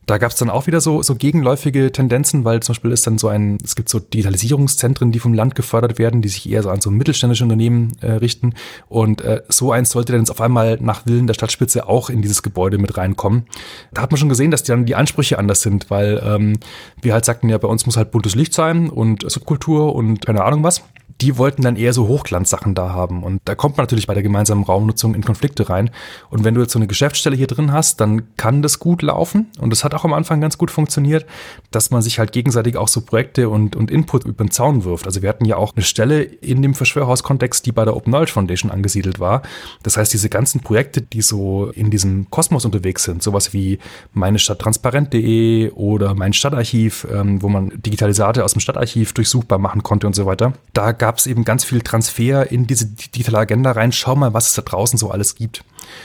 [0.06, 3.18] Da gab es dann auch wieder so, so gegenläufige Tendenzen, weil zum Beispiel ist dann
[3.18, 6.70] so ein, es gibt so Digitalisierungszentren, die vom Land gefördert werden, die sich eher so
[6.70, 8.54] an so mittelständische Unternehmen äh, richten.
[8.88, 12.22] Und äh, so eins sollte dann jetzt auf einmal nach Willen der Stadtspitze auch in
[12.22, 13.46] dieses Gebäude mit reinkommen.
[13.92, 16.58] Da hat man schon gesehen, dass die dann die Ansprüche anders sind, weil ähm,
[17.02, 20.44] wir halt sagten, ja, bei uns muss halt buntes Licht sein und Subkultur und keine
[20.44, 20.82] Ahnung was
[21.20, 23.22] die wollten dann eher so Hochglanzsachen da haben.
[23.22, 25.90] Und da kommt man natürlich bei der gemeinsamen Raumnutzung in Konflikte rein.
[26.30, 29.50] Und wenn du jetzt so eine Geschäftsstelle hier drin hast, dann kann das gut laufen.
[29.58, 31.24] Und das hat auch am Anfang ganz gut funktioniert,
[31.70, 35.06] dass man sich halt gegenseitig auch so Projekte und, und Input über den Zaun wirft.
[35.06, 38.32] Also wir hatten ja auch eine Stelle in dem Verschwörhaus-Kontext, die bei der Open Knowledge
[38.32, 39.42] Foundation angesiedelt war.
[39.82, 43.78] Das heißt, diese ganzen Projekte, die so in diesem Kosmos unterwegs sind, sowas wie
[44.12, 49.82] meine Stadt transparent.de oder mein Stadtarchiv, ähm, wo man Digitalisate aus dem Stadtarchiv durchsuchbar machen
[49.82, 50.52] konnte und so weiter.
[50.72, 53.92] Da gab gab es eben ganz viel Transfer in diese digitale Agenda rein.
[53.92, 55.62] Schau mal, was es da draußen so alles gibt.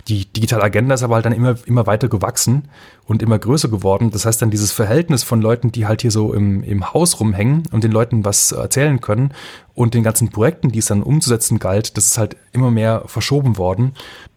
[0.08, 2.70] Die digitale Agenda ist aber halt dann immer, immer weiter gewachsen
[3.08, 4.12] und immer größer geworden.
[4.12, 7.64] Das heißt dann dieses Verhältnis von Leuten, die halt hier so im, im Haus rumhängen
[7.72, 9.34] und den Leuten was erzählen können
[9.74, 13.58] und den ganzen Projekten, die es dann umzusetzen galt, das ist halt immer mehr verschoben
[13.58, 13.94] worden.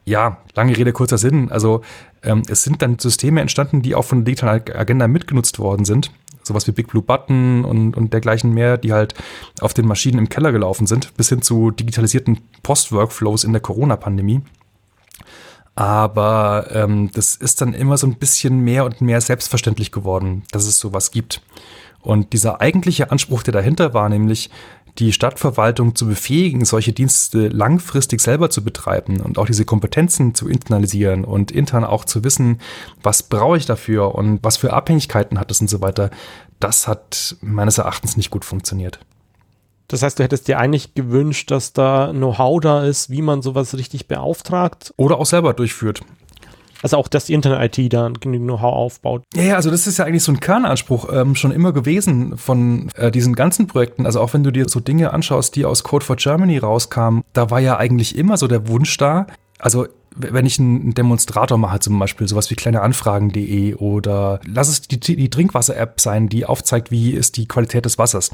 [0.06, 1.52] Ja, lange Rede, kurzer Sinn.
[1.52, 1.82] Also
[2.22, 6.10] ähm, es sind dann Systeme entstanden, die auch von der digitalen Agenda mitgenutzt worden sind
[6.46, 9.14] sowas wie Big Blue Button und, und dergleichen mehr, die halt
[9.60, 14.42] auf den Maschinen im Keller gelaufen sind, bis hin zu digitalisierten Post-Workflows in der Corona-Pandemie.
[15.74, 20.66] Aber ähm, das ist dann immer so ein bisschen mehr und mehr selbstverständlich geworden, dass
[20.66, 21.42] es sowas gibt.
[22.00, 24.50] Und dieser eigentliche Anspruch, der dahinter war, nämlich
[24.98, 30.48] die Stadtverwaltung zu befähigen, solche Dienste langfristig selber zu betreiben und auch diese Kompetenzen zu
[30.48, 32.60] internalisieren und intern auch zu wissen,
[33.02, 36.10] was brauche ich dafür und was für Abhängigkeiten hat es und so weiter,
[36.60, 39.00] das hat meines Erachtens nicht gut funktioniert.
[39.88, 43.76] Das heißt, du hättest dir eigentlich gewünscht, dass da Know-how da ist, wie man sowas
[43.76, 44.94] richtig beauftragt.
[44.96, 46.00] Oder auch selber durchführt.
[46.82, 49.22] Also auch, dass die Internet-IT da genügend Know-how aufbaut.
[49.34, 53.10] Ja, also das ist ja eigentlich so ein Kernanspruch ähm, schon immer gewesen von äh,
[53.10, 54.06] diesen ganzen Projekten.
[54.06, 57.50] Also auch wenn du dir so Dinge anschaust, die aus Code for Germany rauskamen, da
[57.50, 59.26] war ja eigentlich immer so der Wunsch da.
[59.58, 59.86] Also
[60.16, 65.30] wenn ich einen Demonstrator mache, zum Beispiel sowas wie kleineanfragen.de oder lass es die, die
[65.30, 68.30] Trinkwasser-App sein, die aufzeigt, wie ist die Qualität des Wassers.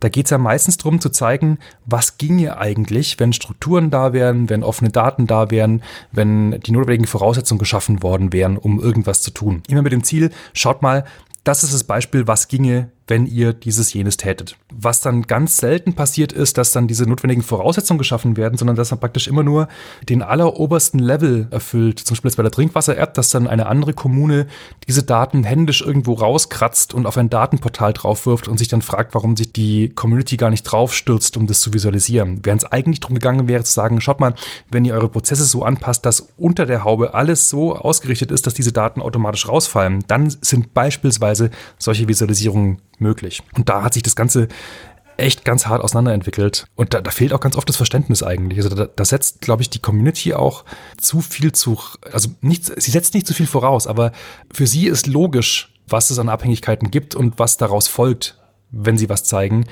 [0.00, 4.50] Da geht es ja meistens darum zu zeigen, was ginge eigentlich, wenn Strukturen da wären,
[4.50, 9.30] wenn offene Daten da wären, wenn die notwendigen Voraussetzungen geschaffen worden wären, um irgendwas zu
[9.30, 9.62] tun.
[9.68, 11.04] Immer mit dem Ziel, schaut mal,
[11.44, 14.56] das ist das Beispiel, was ginge, wenn ihr dieses jenes tätet.
[14.72, 18.90] Was dann ganz selten passiert ist, dass dann diese notwendigen Voraussetzungen geschaffen werden, sondern dass
[18.90, 19.68] man praktisch immer nur
[20.08, 21.98] den allerobersten Level erfüllt.
[21.98, 24.46] Zum Beispiel jetzt bei der Trinkwasser-App, dass dann eine andere Kommune
[24.88, 29.36] diese Daten händisch irgendwo rauskratzt und auf ein Datenportal draufwirft und sich dann fragt, warum
[29.36, 32.40] sich die Community gar nicht draufstürzt, um das zu visualisieren.
[32.44, 34.32] Während es eigentlich darum gegangen wäre zu sagen, schaut mal,
[34.70, 38.54] wenn ihr eure Prozesse so anpasst, dass unter der Haube alles so ausgerichtet ist, dass
[38.54, 43.42] diese Daten automatisch rausfallen, dann sind beispielsweise solche Visualisierungen möglich.
[43.54, 44.48] Und da hat sich das Ganze
[45.16, 46.66] echt ganz hart auseinanderentwickelt.
[46.74, 48.58] Und da, da fehlt auch ganz oft das Verständnis eigentlich.
[48.62, 50.64] Also da, da setzt, glaube ich, die Community auch
[50.96, 51.78] zu viel zu,
[52.12, 54.12] also nicht, sie setzt nicht zu viel voraus, aber
[54.52, 58.38] für sie ist logisch, was es an Abhängigkeiten gibt und was daraus folgt,
[58.70, 59.66] wenn sie was zeigen.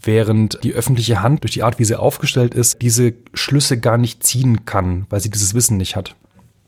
[0.00, 4.22] Während die öffentliche Hand durch die Art, wie sie aufgestellt ist, diese Schlüsse gar nicht
[4.22, 6.14] ziehen kann, weil sie dieses Wissen nicht hat.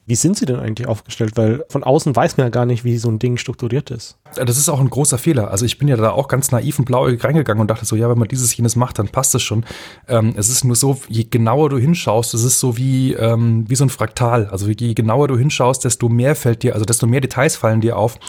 [0.09, 1.33] Wie sind sie denn eigentlich aufgestellt?
[1.35, 4.17] Weil von außen weiß man ja gar nicht, wie so ein Ding strukturiert ist.
[4.37, 5.51] Das ist auch ein großer Fehler.
[5.51, 8.09] Also ich bin ja da auch ganz naiv und blauäugig reingegangen und dachte so, ja,
[8.09, 9.65] wenn man dieses jenes macht, dann passt es schon.
[10.07, 13.75] Ähm, es ist nur so, je genauer du hinschaust, es ist so wie, ähm, wie
[13.75, 14.47] so ein Fraktal.
[14.47, 17.97] Also je genauer du hinschaust, desto mehr fällt dir, also desto mehr Details fallen dir
[17.97, 18.21] auf,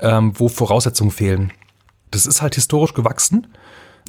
[0.00, 1.52] ähm, wo Voraussetzungen fehlen.
[2.10, 3.46] Das ist halt historisch gewachsen.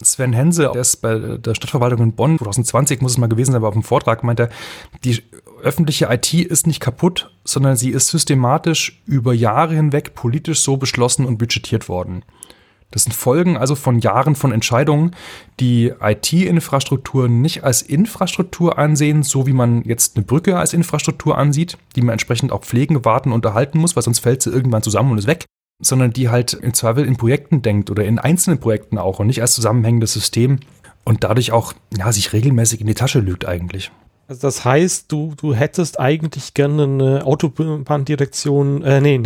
[0.01, 3.57] Sven Hense, der ist bei der Stadtverwaltung in Bonn 2020, muss es mal gewesen sein,
[3.57, 4.49] aber auf dem Vortrag meinte er,
[5.03, 5.21] die
[5.61, 11.25] öffentliche IT ist nicht kaputt, sondern sie ist systematisch über Jahre hinweg politisch so beschlossen
[11.25, 12.23] und budgetiert worden.
[12.91, 15.15] Das sind Folgen also von Jahren von Entscheidungen,
[15.59, 21.77] die IT-Infrastruktur nicht als Infrastruktur ansehen, so wie man jetzt eine Brücke als Infrastruktur ansieht,
[21.95, 25.17] die man entsprechend auch pflegen, warten, unterhalten muss, weil sonst fällt sie irgendwann zusammen und
[25.17, 25.45] ist weg,
[25.81, 29.41] sondern die halt im Zweifel in Projekten denkt oder in einzelnen Projekten auch und nicht
[29.41, 30.59] als zusammenhängendes System
[31.05, 33.91] und dadurch auch ja, sich regelmäßig in die Tasche lügt eigentlich.
[34.31, 39.21] Also das heißt, du, du hättest eigentlich gerne eine Autobahndirektion, äh, nee,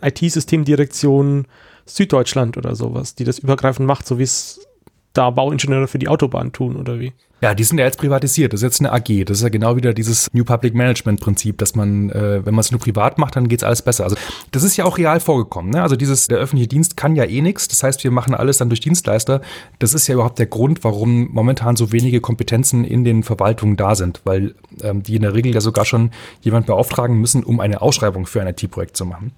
[0.00, 1.46] IT-Systemdirektion
[1.86, 4.64] Süddeutschland oder sowas, die das übergreifend macht, so wie es
[5.12, 7.12] da Bauingenieure für die Autobahn tun oder wie?
[7.42, 8.52] Ja, die sind ja jetzt privatisiert.
[8.52, 9.24] Das ist jetzt eine AG.
[9.24, 12.60] Das ist ja genau wieder dieses New Public Management Prinzip, dass man, äh, wenn man
[12.60, 14.04] es nur privat macht, dann geht's alles besser.
[14.04, 14.14] Also
[14.52, 15.72] das ist ja auch real vorgekommen.
[15.72, 15.82] Ne?
[15.82, 17.66] Also dieses, der öffentliche Dienst kann ja eh nichts.
[17.66, 19.40] Das heißt, wir machen alles dann durch Dienstleister.
[19.80, 23.96] Das ist ja überhaupt der Grund, warum momentan so wenige Kompetenzen in den Verwaltungen da
[23.96, 27.82] sind, weil ähm, die in der Regel ja sogar schon jemand beauftragen müssen, um eine
[27.82, 29.32] Ausschreibung für ein IT-Projekt zu machen.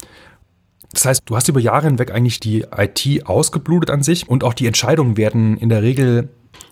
[0.94, 4.54] Das heißt, du hast über Jahre hinweg eigentlich die IT ausgeblutet an sich und auch
[4.54, 6.30] die Entscheidungen werden in der Regel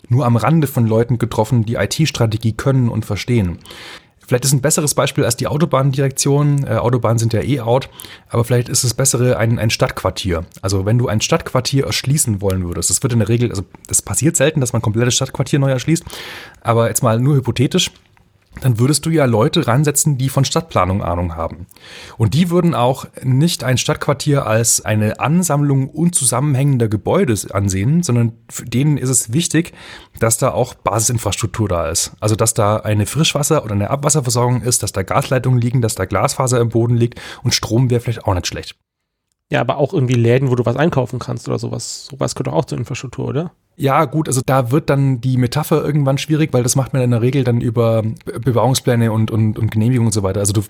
[0.08, 3.58] nur am Rande von Leuten getroffen, die IT-Strategie können und verstehen.
[4.24, 6.64] Vielleicht ist ein besseres Beispiel als die Autobahndirektion.
[6.64, 7.90] Äh, Autobahnen sind ja eh out,
[8.28, 10.44] aber vielleicht ist es bessere ein, ein Stadtquartier.
[10.62, 14.00] Also wenn du ein Stadtquartier erschließen wollen würdest, das wird in der Regel, also das
[14.00, 16.04] passiert selten, dass man komplettes Stadtquartier neu erschließt,
[16.62, 17.90] aber jetzt mal nur hypothetisch,
[18.60, 21.66] dann würdest du ja Leute ransetzen, die von Stadtplanung Ahnung haben.
[22.18, 28.64] Und die würden auch nicht ein Stadtquartier als eine Ansammlung unzusammenhängender Gebäude ansehen, sondern für
[28.64, 29.72] denen ist es wichtig,
[30.18, 32.12] dass da auch Basisinfrastruktur da ist.
[32.20, 36.04] Also dass da eine Frischwasser- oder eine Abwasserversorgung ist, dass da Gasleitungen liegen, dass da
[36.04, 38.76] Glasfaser im Boden liegt und Strom wäre vielleicht auch nicht schlecht.
[39.52, 42.06] Ja, aber auch irgendwie Läden, wo du was einkaufen kannst oder sowas.
[42.06, 43.52] Sowas gehört auch zur Infrastruktur, oder?
[43.76, 47.10] Ja, gut, also da wird dann die Metapher irgendwann schwierig, weil das macht man in
[47.10, 50.40] der Regel dann über Bebauungspläne und, und, und Genehmigungen und so weiter.
[50.40, 50.62] Also du,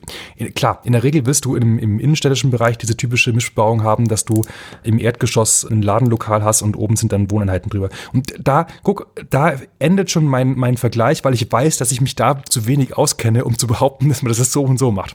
[0.57, 4.25] klar, in der Regel wirst du im, im innenstädtischen Bereich diese typische Mischbebauung haben, dass
[4.25, 4.43] du
[4.83, 7.89] im Erdgeschoss ein Ladenlokal hast und oben sind dann Wohneinheiten drüber.
[8.13, 12.17] Und da, guck, da endet schon mein, mein Vergleich, weil ich weiß, dass ich mich
[12.17, 15.15] da zu wenig auskenne, um zu behaupten, dass man das so und so macht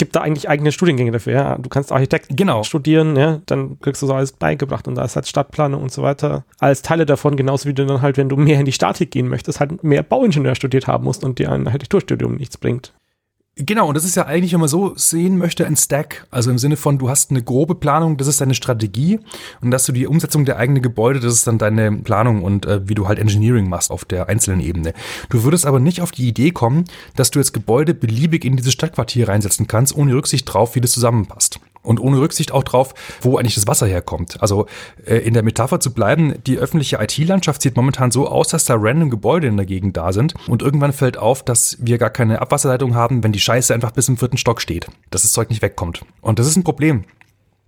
[0.00, 1.34] gibt da eigentlich eigene Studiengänge dafür.
[1.34, 1.58] Ja?
[1.58, 2.64] Du kannst Architekt genau.
[2.64, 3.40] studieren, ja?
[3.46, 6.82] dann kriegst du so alles beigebracht und da ist halt Stadtplanung und so weiter als
[6.82, 9.60] Teile davon, genauso wie du dann halt, wenn du mehr in die Statik gehen möchtest,
[9.60, 12.94] halt mehr Bauingenieur studiert haben musst und dir ein Architekturstudium nichts bringt.
[13.66, 16.26] Genau, und das ist ja eigentlich, wenn man so sehen möchte, ein Stack.
[16.30, 19.20] Also im Sinne von, du hast eine grobe Planung, das ist deine Strategie
[19.60, 22.88] und dass du die Umsetzung der eigenen Gebäude, das ist dann deine Planung und äh,
[22.88, 24.94] wie du halt Engineering machst auf der einzelnen Ebene.
[25.28, 26.84] Du würdest aber nicht auf die Idee kommen,
[27.16, 30.92] dass du jetzt Gebäude beliebig in dieses Stadtquartier reinsetzen kannst, ohne Rücksicht drauf, wie das
[30.92, 31.60] zusammenpasst.
[31.82, 34.42] Und ohne Rücksicht auch drauf, wo eigentlich das Wasser herkommt.
[34.42, 34.66] Also
[35.06, 38.74] äh, in der Metapher zu bleiben, die öffentliche IT-Landschaft sieht momentan so aus, dass da
[38.78, 40.34] random Gebäude in der Gegend da sind.
[40.46, 44.08] Und irgendwann fällt auf, dass wir gar keine Abwasserleitung haben, wenn die Scheiße einfach bis
[44.08, 44.88] im vierten Stock steht.
[45.10, 46.04] Dass das Zeug nicht wegkommt.
[46.20, 47.04] Und das ist ein Problem.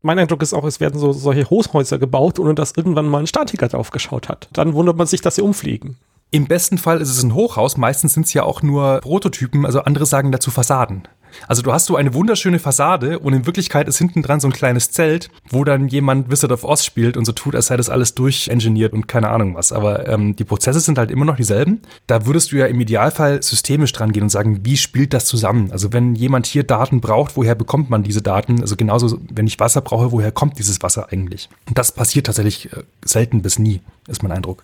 [0.03, 3.29] Mein Eindruck ist auch, es werden so solche Hochhäuser gebaut, ohne dass irgendwann mal ein
[3.29, 4.49] Statiker drauf geschaut hat.
[4.53, 5.97] Dann wundert man sich, dass sie umfliegen.
[6.33, 9.83] Im besten Fall ist es ein Hochhaus, meistens sind es ja auch nur Prototypen, also
[9.83, 11.07] andere sagen dazu Fassaden.
[11.49, 14.53] Also du hast so eine wunderschöne Fassade und in Wirklichkeit ist hinten dran so ein
[14.53, 17.91] kleines Zelt, wo dann jemand Wizard of Oz spielt und so tut, als sei das
[17.91, 19.73] alles durchengeniert und keine Ahnung was.
[19.73, 21.83] Aber ähm, die Prozesse sind halt immer noch dieselben.
[22.07, 25.71] Da würdest du ja im Idealfall systemisch dran gehen und sagen, wie spielt das zusammen?
[25.73, 28.61] Also wenn jemand hier Daten braucht, woher bekommt man diese Daten?
[28.61, 31.49] Also genauso, wenn ich Wasser brauche, woher kommt dieses Wasser eigentlich?
[31.69, 34.63] Und das passiert tatsächlich äh, selten bis nie, ist mein Eindruck.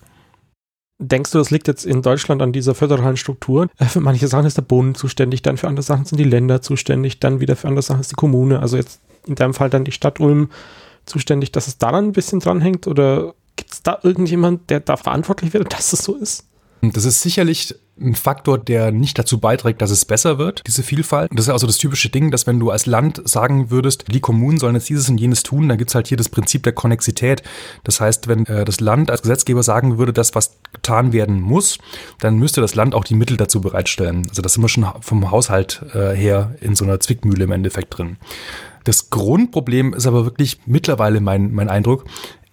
[1.01, 3.69] Denkst du, das liegt jetzt in Deutschland an dieser föderalen Struktur?
[3.79, 6.61] Äh, für manche Sachen ist der Bund zuständig, dann für andere Sachen sind die Länder
[6.61, 9.85] zuständig, dann wieder für andere Sachen ist die Kommune, also jetzt in deinem Fall dann
[9.85, 10.51] die Stadt Ulm
[11.07, 12.87] zuständig, dass es daran ein bisschen dranhängt?
[12.87, 16.48] Oder gibt es da irgendjemand, der da verantwortlich wird, dass es so ist?
[16.81, 21.31] Das ist sicherlich ein Faktor, der nicht dazu beiträgt, dass es besser wird, diese Vielfalt.
[21.33, 24.05] Das ist ja auch so das typische Ding, dass wenn du als Land sagen würdest,
[24.13, 26.73] die Kommunen sollen jetzt dieses und jenes tun, dann gibt's halt hier das Prinzip der
[26.73, 27.43] Konnexität.
[27.85, 31.79] Das heißt, wenn äh, das Land als Gesetzgeber sagen würde, dass was getan werden muss,
[32.21, 34.27] dann müsste das Land auch die Mittel dazu bereitstellen.
[34.29, 37.99] Also das sind wir schon vom Haushalt äh, her in so einer Zwickmühle im Endeffekt
[37.99, 38.17] drin.
[38.85, 42.05] Das Grundproblem ist aber wirklich mittlerweile mein, mein Eindruck,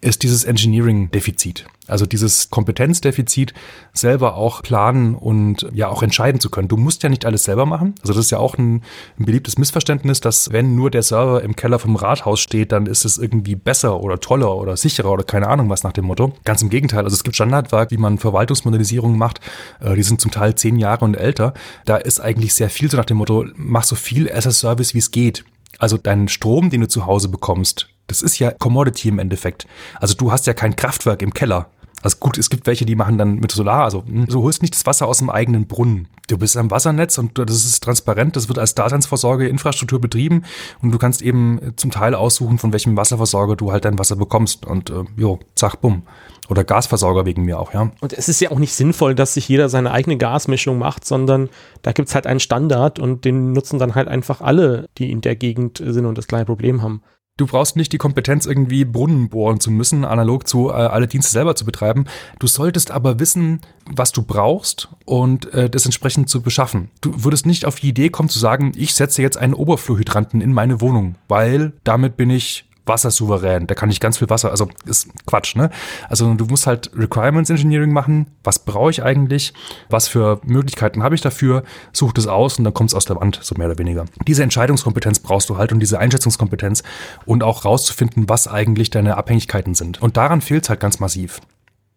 [0.02, 1.66] ist dieses Engineering-Defizit.
[1.88, 3.54] Also dieses Kompetenzdefizit,
[3.94, 6.68] selber auch planen und ja auch entscheiden zu können.
[6.68, 7.94] Du musst ja nicht alles selber machen.
[8.02, 8.82] Also das ist ja auch ein,
[9.20, 13.06] ein beliebtes Missverständnis, dass wenn nur der Server im Keller vom Rathaus steht, dann ist
[13.06, 16.34] es irgendwie besser oder toller oder sicherer oder keine Ahnung was nach dem Motto.
[16.44, 17.04] Ganz im Gegenteil.
[17.04, 19.40] Also es gibt Standardwerk, wie man Verwaltungsmodellisierung macht.
[19.80, 21.54] Äh, die sind zum Teil zehn Jahre und älter.
[21.86, 24.94] Da ist eigentlich sehr viel so nach dem Motto, mach so viel as a Service,
[24.96, 25.46] wie es geht.
[25.78, 29.68] Also deinen Strom, den du zu Hause bekommst, das ist ja Commodity im Endeffekt.
[30.00, 31.70] Also du hast ja kein Kraftwerk im Keller.
[32.06, 34.76] Also gut, es gibt welche, die machen dann mit Solar, also hm, du holst nicht
[34.76, 36.08] das Wasser aus dem eigenen Brunnen.
[36.28, 40.44] Du bist am Wassernetz und das ist transparent, das wird als Daseinsvorsorge, Infrastruktur betrieben
[40.84, 44.68] und du kannst eben zum Teil aussuchen, von welchem Wasserversorger du halt dein Wasser bekommst
[44.68, 46.04] und äh, jo, zack, bumm.
[46.48, 47.92] Oder Gasversorger wegen mir auch, ja.
[48.02, 51.50] Und es ist ja auch nicht sinnvoll, dass sich jeder seine eigene Gasmischung macht, sondern
[51.82, 55.22] da gibt es halt einen Standard und den nutzen dann halt einfach alle, die in
[55.22, 57.02] der Gegend sind und das kleine Problem haben.
[57.38, 61.34] Du brauchst nicht die Kompetenz, irgendwie Brunnen bohren zu müssen, analog zu äh, alle Dienste
[61.34, 62.06] selber zu betreiben.
[62.40, 66.92] Du solltest aber wissen, was du brauchst und äh, das entsprechend zu beschaffen.
[67.02, 70.54] Du würdest nicht auf die Idee kommen zu sagen, ich setze jetzt einen Oberflurhydranten in
[70.54, 73.68] meine Wohnung, weil damit bin ich wassersouverän.
[73.68, 75.70] Da kann ich ganz viel Wasser, also ist Quatsch, ne?
[76.10, 78.28] Also du musst halt Requirements Engineering machen.
[78.44, 79.54] Was brauche ich eigentlich?
[79.90, 81.64] Was für Möglichkeiten habe ich dafür?
[81.94, 84.06] Such das aus und dann kommt es aus der Wand, so mehr oder weniger.
[84.28, 86.84] Diese Entscheidungskompetenz brauchst du halt und diese Einschätzungskompetenz
[87.26, 90.02] und auch rauszufinden, was eigentlich deine Abhängigkeiten sind.
[90.02, 91.42] Und daran fehlt es halt ganz massiv.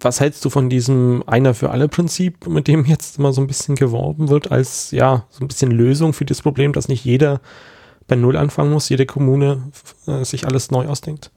[0.01, 3.49] Was hältst du von diesem Einer für alle Prinzip, mit dem jetzt mal so ein
[3.49, 7.41] bisschen geworben wird, als ja, so ein bisschen Lösung für das Problem, dass nicht jeder
[8.09, 9.71] bei Null anfangen muss, jede Kommune
[10.07, 11.31] äh, sich alles neu ausdenkt?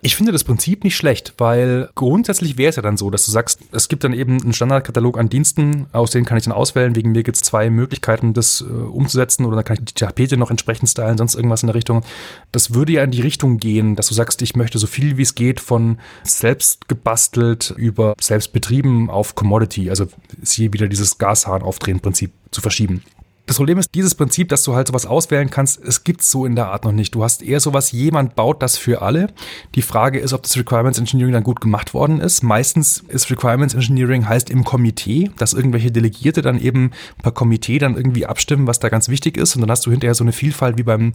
[0.00, 3.32] Ich finde das Prinzip nicht schlecht, weil grundsätzlich wäre es ja dann so, dass du
[3.32, 6.94] sagst, es gibt dann eben einen Standardkatalog an Diensten, aus denen kann ich dann auswählen.
[6.94, 10.36] Wegen mir gibt es zwei Möglichkeiten, das äh, umzusetzen oder dann kann ich die Tapete
[10.36, 12.04] noch entsprechend stylen, sonst irgendwas in der Richtung.
[12.52, 15.22] Das würde ja in die Richtung gehen, dass du sagst, ich möchte so viel wie
[15.22, 20.06] es geht von selbst gebastelt über selbst betrieben auf Commodity, also
[20.40, 23.02] siehe wieder dieses Gashahn aufdrehen Prinzip zu verschieben.
[23.48, 26.54] Das Problem ist, dieses Prinzip, dass du halt sowas auswählen kannst, es gibt so in
[26.54, 27.14] der Art noch nicht.
[27.14, 29.28] Du hast eher sowas, jemand baut das für alle.
[29.74, 32.42] Die Frage ist, ob das Requirements Engineering dann gut gemacht worden ist.
[32.42, 36.90] Meistens ist Requirements Engineering heißt im Komitee, dass irgendwelche Delegierte dann eben
[37.22, 39.56] per Komitee dann irgendwie abstimmen, was da ganz wichtig ist.
[39.56, 41.14] Und dann hast du hinterher so eine Vielfalt wie beim,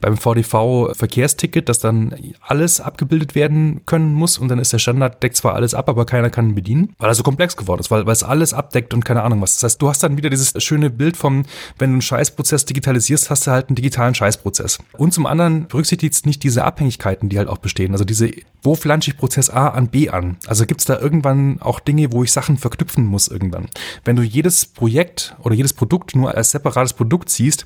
[0.00, 4.38] beim VDV Verkehrsticket, dass dann alles abgebildet werden können muss.
[4.38, 7.10] Und dann ist der Standard, deckt zwar alles ab, aber keiner kann ihn bedienen, weil
[7.10, 9.56] er so komplex geworden ist, weil, weil es alles abdeckt und keine Ahnung was.
[9.56, 11.42] Das heißt, du hast dann wieder dieses schöne Bild vom
[11.78, 14.78] wenn du einen Scheißprozess digitalisierst, hast du halt einen digitalen Scheißprozess.
[14.96, 17.92] Und zum anderen berücksichtigt es nicht diese Abhängigkeiten, die halt auch bestehen.
[17.92, 18.30] Also diese,
[18.62, 20.36] wo flansche ich Prozess A an B an?
[20.46, 23.68] Also gibt es da irgendwann auch Dinge, wo ich Sachen verknüpfen muss irgendwann.
[24.04, 27.64] Wenn du jedes Projekt oder jedes Produkt nur als separates Produkt siehst,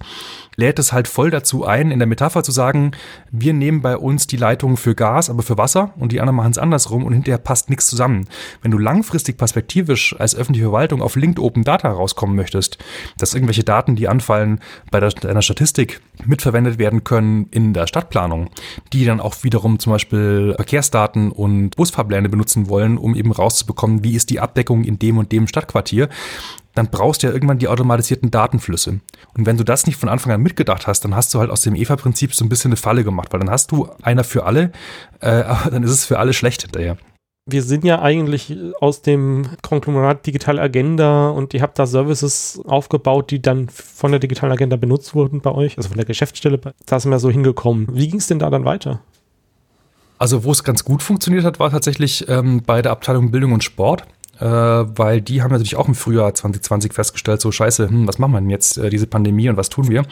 [0.56, 2.92] lädt es halt voll dazu ein, in der Metapher zu sagen,
[3.30, 6.52] wir nehmen bei uns die Leitung für Gas, aber für Wasser und die anderen machen
[6.52, 8.26] es andersrum und hinterher passt nichts zusammen.
[8.62, 12.78] Wenn du langfristig perspektivisch als öffentliche Verwaltung auf Linked Open Data rauskommen möchtest,
[13.18, 18.48] dass irgendwelche Daten, die anfallen, bei der, einer Statistik mitverwendet werden können in der Stadtplanung,
[18.92, 20.54] die dann auch wiederum zum Beispiel
[20.86, 25.32] Verkehrsdaten und Busfahrpläne benutzen wollen, um eben rauszubekommen, wie ist die Abdeckung in dem und
[25.32, 26.08] dem Stadtquartier,
[26.74, 29.00] dann brauchst du ja irgendwann die automatisierten Datenflüsse.
[29.34, 31.62] Und wenn du das nicht von Anfang an mitgedacht hast, dann hast du halt aus
[31.62, 34.72] dem EVA-Prinzip so ein bisschen eine Falle gemacht, weil dann hast du einer für alle,
[35.20, 36.96] äh, aber dann ist es für alle schlecht hinterher.
[37.48, 43.30] Wir sind ja eigentlich aus dem Konglomerat Digital Agenda und ihr habt da Services aufgebaut,
[43.30, 46.60] die dann von der Digital Agenda benutzt wurden bei euch, also von der Geschäftsstelle.
[46.86, 47.86] Da sind wir so hingekommen.
[47.92, 49.00] Wie ging es denn da dann weiter?
[50.18, 53.64] Also wo es ganz gut funktioniert hat, war tatsächlich ähm, bei der Abteilung Bildung und
[53.64, 54.04] Sport
[54.40, 58.32] äh, weil die haben natürlich auch im Frühjahr 2020 festgestellt, so scheiße, hm, was machen
[58.32, 60.04] wir denn jetzt, äh, diese Pandemie und was tun wir?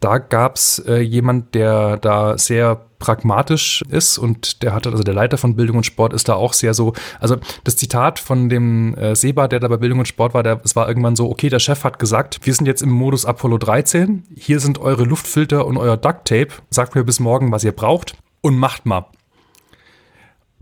[0.00, 5.14] Da gab es äh, jemand, der da sehr pragmatisch ist und der hatte, also der
[5.14, 8.94] Leiter von Bildung und Sport ist da auch sehr so, also das Zitat von dem
[8.96, 11.48] äh, Seba, der da bei Bildung und Sport war, der, es war irgendwann so, okay,
[11.48, 15.66] der Chef hat gesagt, wir sind jetzt im Modus Apollo 13, hier sind eure Luftfilter
[15.66, 19.06] und euer Duct Tape, sagt mir bis morgen, was ihr braucht und macht mal.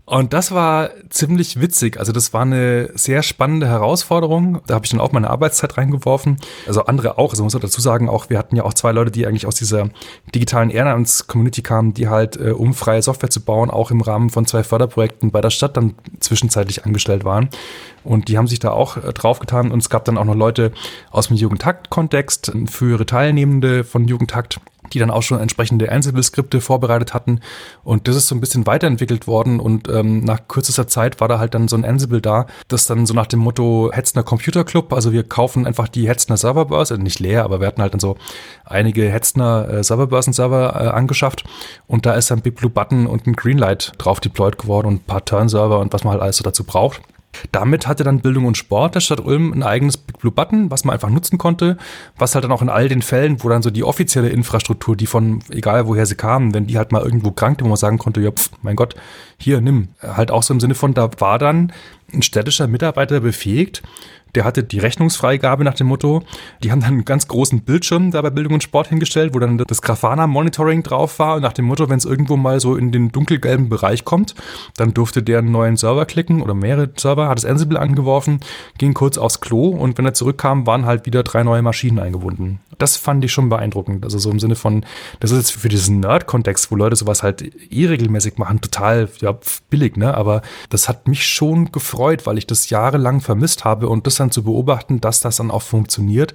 [0.05, 1.97] Und das war ziemlich witzig.
[1.97, 4.59] Also das war eine sehr spannende Herausforderung.
[4.67, 6.39] Da habe ich dann auch meine Arbeitszeit reingeworfen.
[6.67, 7.31] Also andere auch.
[7.31, 9.55] Also muss man dazu sagen, auch wir hatten ja auch zwei Leute, die eigentlich aus
[9.55, 9.89] dieser
[10.35, 14.45] digitalen Ehrenamts-Community kamen, die halt, äh, um freie Software zu bauen, auch im Rahmen von
[14.45, 17.47] zwei Förderprojekten bei der Stadt dann zwischenzeitlich angestellt waren.
[18.03, 19.71] Und die haben sich da auch äh, draufgetan.
[19.71, 20.73] Und es gab dann auch noch Leute
[21.11, 24.59] aus dem Jugendtakt-Kontext, frühere Teilnehmende von Jugendtakt
[24.93, 27.39] die dann auch schon entsprechende Ansible-Skripte vorbereitet hatten.
[27.83, 31.39] Und das ist so ein bisschen weiterentwickelt worden und ähm, nach kürzester Zeit war da
[31.39, 34.93] halt dann so ein Ansible da, das dann so nach dem Motto Hetzner Computer Club,
[34.93, 38.17] also wir kaufen einfach die Hetzner Serverbörse, nicht leer, aber wir hatten halt dann so
[38.65, 41.43] einige Hetzner äh, Serverbörsen-Server äh, angeschafft
[41.87, 45.05] und da ist dann Big Blue Button und ein Greenlight drauf deployed geworden und ein
[45.05, 47.01] paar Turn-Server und was man halt alles so dazu braucht.
[47.51, 50.85] Damit hatte dann Bildung und Sport der Stadt Ulm ein eigenes Big Blue Button, was
[50.85, 51.77] man einfach nutzen konnte,
[52.17, 55.07] was halt dann auch in all den Fällen, wo dann so die offizielle Infrastruktur, die
[55.07, 58.21] von, egal woher sie kamen, wenn die halt mal irgendwo krankte, wo man sagen konnte,
[58.21, 58.95] ja, pf, mein Gott,
[59.37, 59.89] hier, nimm.
[60.01, 61.71] Halt auch so im Sinne von, da war dann
[62.13, 63.81] ein städtischer Mitarbeiter befähigt,
[64.35, 66.23] der hatte die Rechnungsfreigabe nach dem Motto.
[66.63, 69.57] Die haben dann einen ganz großen Bildschirm da bei Bildung und Sport hingestellt, wo dann
[69.57, 71.35] das Grafana-Monitoring drauf war.
[71.35, 74.35] Und nach dem Motto, wenn es irgendwo mal so in den dunkelgelben Bereich kommt,
[74.77, 78.39] dann durfte der einen neuen Server klicken oder mehrere Server, hat das Ansible angeworfen,
[78.77, 82.59] ging kurz aufs Klo und wenn er zurückkam, waren halt wieder drei neue Maschinen eingebunden.
[82.77, 84.03] Das fand ich schon beeindruckend.
[84.03, 84.85] Also so im Sinne von,
[85.19, 89.37] das ist jetzt für diesen Nerd-Kontext, wo Leute sowas halt eh regelmäßig machen, total ja,
[89.69, 90.15] billig, ne?
[90.15, 94.31] Aber das hat mich schon gefreut, weil ich das jahrelang vermisst habe und das dann
[94.31, 96.33] zu beobachten, dass das dann auch funktioniert,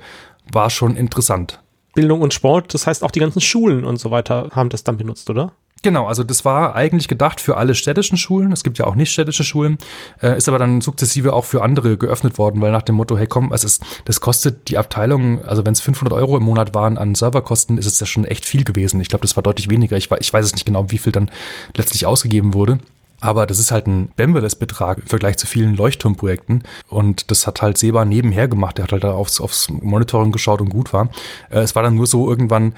[0.52, 1.60] war schon interessant.
[1.94, 4.96] Bildung und Sport, das heißt auch die ganzen Schulen und so weiter haben das dann
[4.96, 5.52] benutzt, oder?
[5.82, 8.50] Genau, also das war eigentlich gedacht für alle städtischen Schulen.
[8.50, 9.78] Es gibt ja auch nicht städtische Schulen,
[10.20, 13.28] äh, ist aber dann sukzessive auch für andere geöffnet worden, weil nach dem Motto, hey
[13.28, 16.98] komm, es ist, das kostet die Abteilung, also wenn es 500 Euro im Monat waren
[16.98, 19.00] an Serverkosten, ist es ja schon echt viel gewesen.
[19.00, 19.96] Ich glaube, das war deutlich weniger.
[19.96, 21.30] Ich, ich weiß es nicht genau, wie viel dann
[21.76, 22.78] letztlich ausgegeben wurde.
[23.20, 26.62] Aber das ist halt ein Bembeles-Betrag im Vergleich zu vielen Leuchtturmprojekten.
[26.88, 28.78] Und das hat halt Seba nebenher gemacht.
[28.78, 31.10] Der hat halt aufs, aufs Monitoring geschaut und gut war.
[31.50, 32.74] Äh, es war dann nur so irgendwann,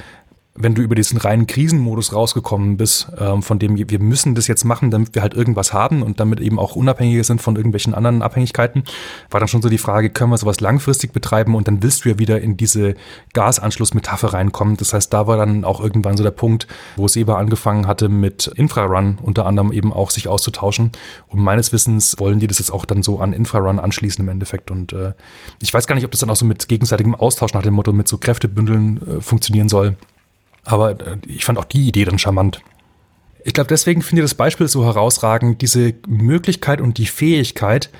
[0.62, 4.64] wenn du über diesen reinen Krisenmodus rausgekommen bist, ähm, von dem wir müssen das jetzt
[4.64, 8.22] machen, damit wir halt irgendwas haben und damit eben auch unabhängiger sind von irgendwelchen anderen
[8.22, 8.84] Abhängigkeiten,
[9.30, 12.10] war dann schon so die Frage, können wir sowas langfristig betreiben und dann willst du
[12.10, 12.94] ja wieder in diese
[13.32, 14.76] Gasanschlussmetapher reinkommen.
[14.76, 18.46] Das heißt, da war dann auch irgendwann so der Punkt, wo Seba angefangen hatte mit
[18.46, 20.92] Infrarun unter anderem eben auch sich auszutauschen.
[21.28, 24.70] Und meines Wissens wollen die das jetzt auch dann so an Infrarun anschließen im Endeffekt.
[24.70, 25.12] Und äh,
[25.60, 27.92] ich weiß gar nicht, ob das dann auch so mit gegenseitigem Austausch nach dem Motto
[27.92, 29.96] mit so Kräftebündeln äh, funktionieren soll.
[30.64, 32.62] Aber äh, ich fand auch die Idee dann charmant.
[33.44, 37.90] Ich glaube, deswegen finde ich das Beispiel so herausragend, diese Möglichkeit und die Fähigkeit,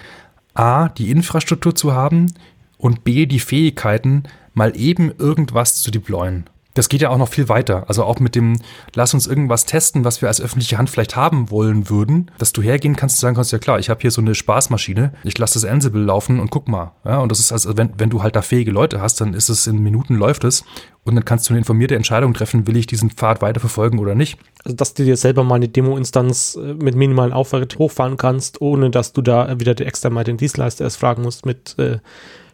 [0.54, 2.34] A, die Infrastruktur zu haben
[2.76, 6.50] und B, die Fähigkeiten, mal eben irgendwas zu deployen
[6.80, 7.84] das geht ja auch noch viel weiter.
[7.88, 8.58] Also auch mit dem,
[8.94, 12.62] lass uns irgendwas testen, was wir als öffentliche Hand vielleicht haben wollen würden, dass du
[12.62, 15.60] hergehen kannst und sagen kannst, ja klar, ich habe hier so eine Spaßmaschine, ich lasse
[15.60, 16.92] das Ansible laufen und guck mal.
[17.04, 19.50] Ja, und das ist also, wenn, wenn du halt da fähige Leute hast, dann ist
[19.50, 20.64] es in Minuten läuft es
[21.04, 24.38] und dann kannst du eine informierte Entscheidung treffen, will ich diesen Pfad weiterverfolgen oder nicht.
[24.64, 28.88] Also, dass du dir selber mal eine Demo-Instanz äh, mit minimalen Aufwand hochfahren kannst, ohne
[28.88, 31.98] dass du da wieder extra mal den Dienstleister erst fragen musst mit, äh,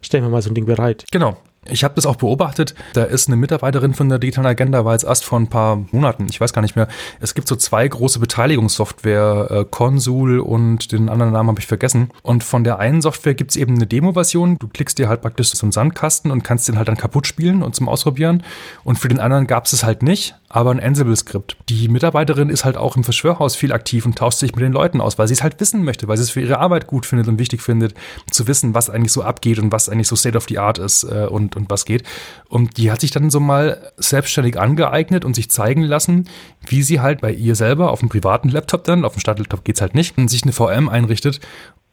[0.01, 1.05] stellen wir mal so ein Ding bereit.
[1.13, 1.37] Genau.
[1.69, 2.75] Ich habe das auch beobachtet.
[2.93, 6.27] Da ist eine Mitarbeiterin von der digitalen Agenda, war jetzt erst vor ein paar Monaten,
[6.29, 6.87] ich weiß gar nicht mehr.
[7.19, 12.09] Es gibt so zwei große Beteiligungssoftware, äh, Consul und den anderen Namen habe ich vergessen.
[12.23, 14.57] Und von der einen Software gibt es eben eine Demo-Version.
[14.59, 17.63] Du klickst dir halt praktisch so einen Sandkasten und kannst den halt dann kaputt spielen
[17.63, 18.43] und zum Ausprobieren.
[18.83, 21.57] Und für den anderen gab es es halt nicht, aber ein Ansible-Skript.
[21.69, 25.01] Die Mitarbeiterin ist halt auch im Verschwörhaus viel aktiv und tauscht sich mit den Leuten
[25.01, 27.27] aus, weil sie es halt wissen möchte, weil sie es für ihre Arbeit gut findet
[27.27, 27.93] und wichtig findet,
[28.31, 31.03] zu wissen, was eigentlich so abgeht und was eigentlich so State of the Art ist
[31.03, 32.03] äh, und und was geht.
[32.47, 36.29] Und die hat sich dann so mal selbstständig angeeignet und sich zeigen lassen,
[36.65, 39.81] wie sie halt bei ihr selber auf dem privaten Laptop dann, auf dem Startlaptop geht's
[39.81, 41.41] halt nicht, sich eine VM einrichtet,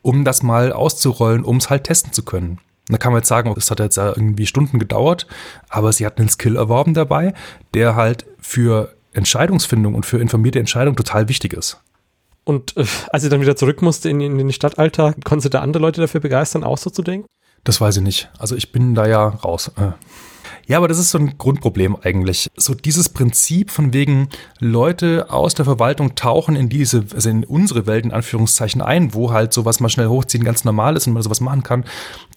[0.02, 2.60] um das mal auszurollen, um es halt testen zu können.
[2.88, 5.26] Da kann man jetzt sagen, es hat jetzt irgendwie Stunden gedauert,
[5.70, 7.32] aber sie hat einen Skill erworben dabei,
[7.72, 11.80] der halt für Entscheidungsfindung und für informierte Entscheidung total wichtig ist.
[12.44, 15.60] Und äh, als sie dann wieder zurück musste in, in den Stadtalltag, konnte sie da
[15.60, 17.26] andere Leute dafür begeistern, auch so zu denken?
[17.64, 18.30] Das weiß ich nicht.
[18.38, 19.72] Also ich bin da ja raus.
[19.76, 19.92] Äh.
[20.66, 22.50] Ja, aber das ist so ein Grundproblem eigentlich.
[22.56, 24.28] So dieses Prinzip von wegen
[24.60, 29.32] Leute aus der Verwaltung tauchen in diese, also in unsere Welt in Anführungszeichen ein, wo
[29.32, 31.84] halt sowas mal schnell hochziehen ganz normal ist und man sowas machen kann.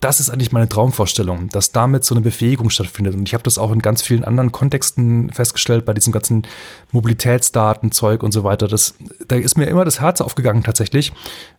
[0.02, 3.16] Das ist eigentlich meine Traumvorstellung, dass damit so eine Befähigung stattfindet.
[3.16, 6.44] Und ich habe das auch in ganz vielen anderen Kontexten festgestellt, bei diesem ganzen
[6.92, 8.68] Mobilitätsdatenzeug und so weiter.
[8.68, 8.96] Das,
[9.28, 11.14] da ist mir immer das Herz aufgegangen tatsächlich,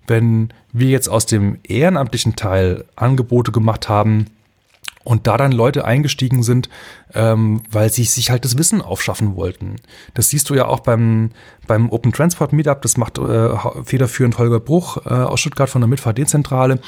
[0.07, 4.27] wenn wir jetzt aus dem ehrenamtlichen Teil Angebote gemacht haben,
[5.09, 6.69] und da dann Leute eingestiegen sind,
[7.15, 9.77] ähm, weil sie sich halt das Wissen aufschaffen wollten.
[10.13, 11.31] Das siehst du ja auch beim,
[11.67, 13.49] beim Open Transport Meetup, das macht äh,
[13.85, 16.81] federführend Holger Bruch äh, aus Stuttgart von der Mitfahr-Dezentrale.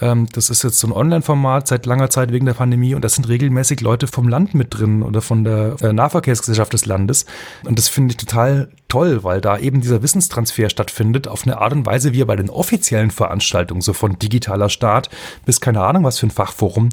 [0.00, 3.10] Ähm, das ist jetzt so ein Online-Format seit langer Zeit wegen der Pandemie und da
[3.10, 7.26] sind regelmäßig Leute vom Land mit drin oder von der äh, Nahverkehrsgesellschaft des Landes.
[7.66, 11.74] Und das finde ich total toll, weil da eben dieser Wissenstransfer stattfindet auf eine Art
[11.74, 15.10] und Weise, wie er bei den offiziellen Veranstaltungen, so von digitaler Start
[15.44, 16.88] bis keine Ahnung was für ein Fachforum,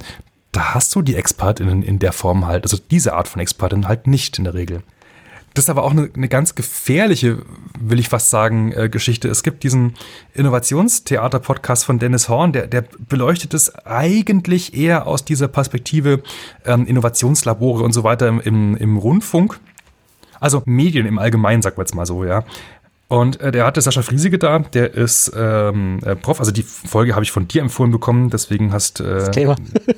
[0.53, 4.07] da hast du die Expertinnen in der Form halt, also diese Art von Expertinnen halt
[4.07, 4.83] nicht in der Regel.
[5.53, 7.43] Das ist aber auch eine, eine ganz gefährliche,
[7.79, 9.27] will ich fast sagen, äh, Geschichte.
[9.27, 9.93] Es gibt diesen
[10.33, 16.23] Innovationstheater-Podcast von Dennis Horn, der, der beleuchtet es eigentlich eher aus dieser Perspektive
[16.65, 19.59] ähm, Innovationslabore und so weiter im, im, im Rundfunk.
[20.39, 22.43] Also Medien im Allgemeinen, sagt man jetzt mal so, ja.
[23.09, 26.39] Und äh, der hatte Sascha Friesige da, der ist ähm, äh, Prof.
[26.39, 29.29] Also die Folge habe ich von dir empfohlen bekommen, deswegen hast äh,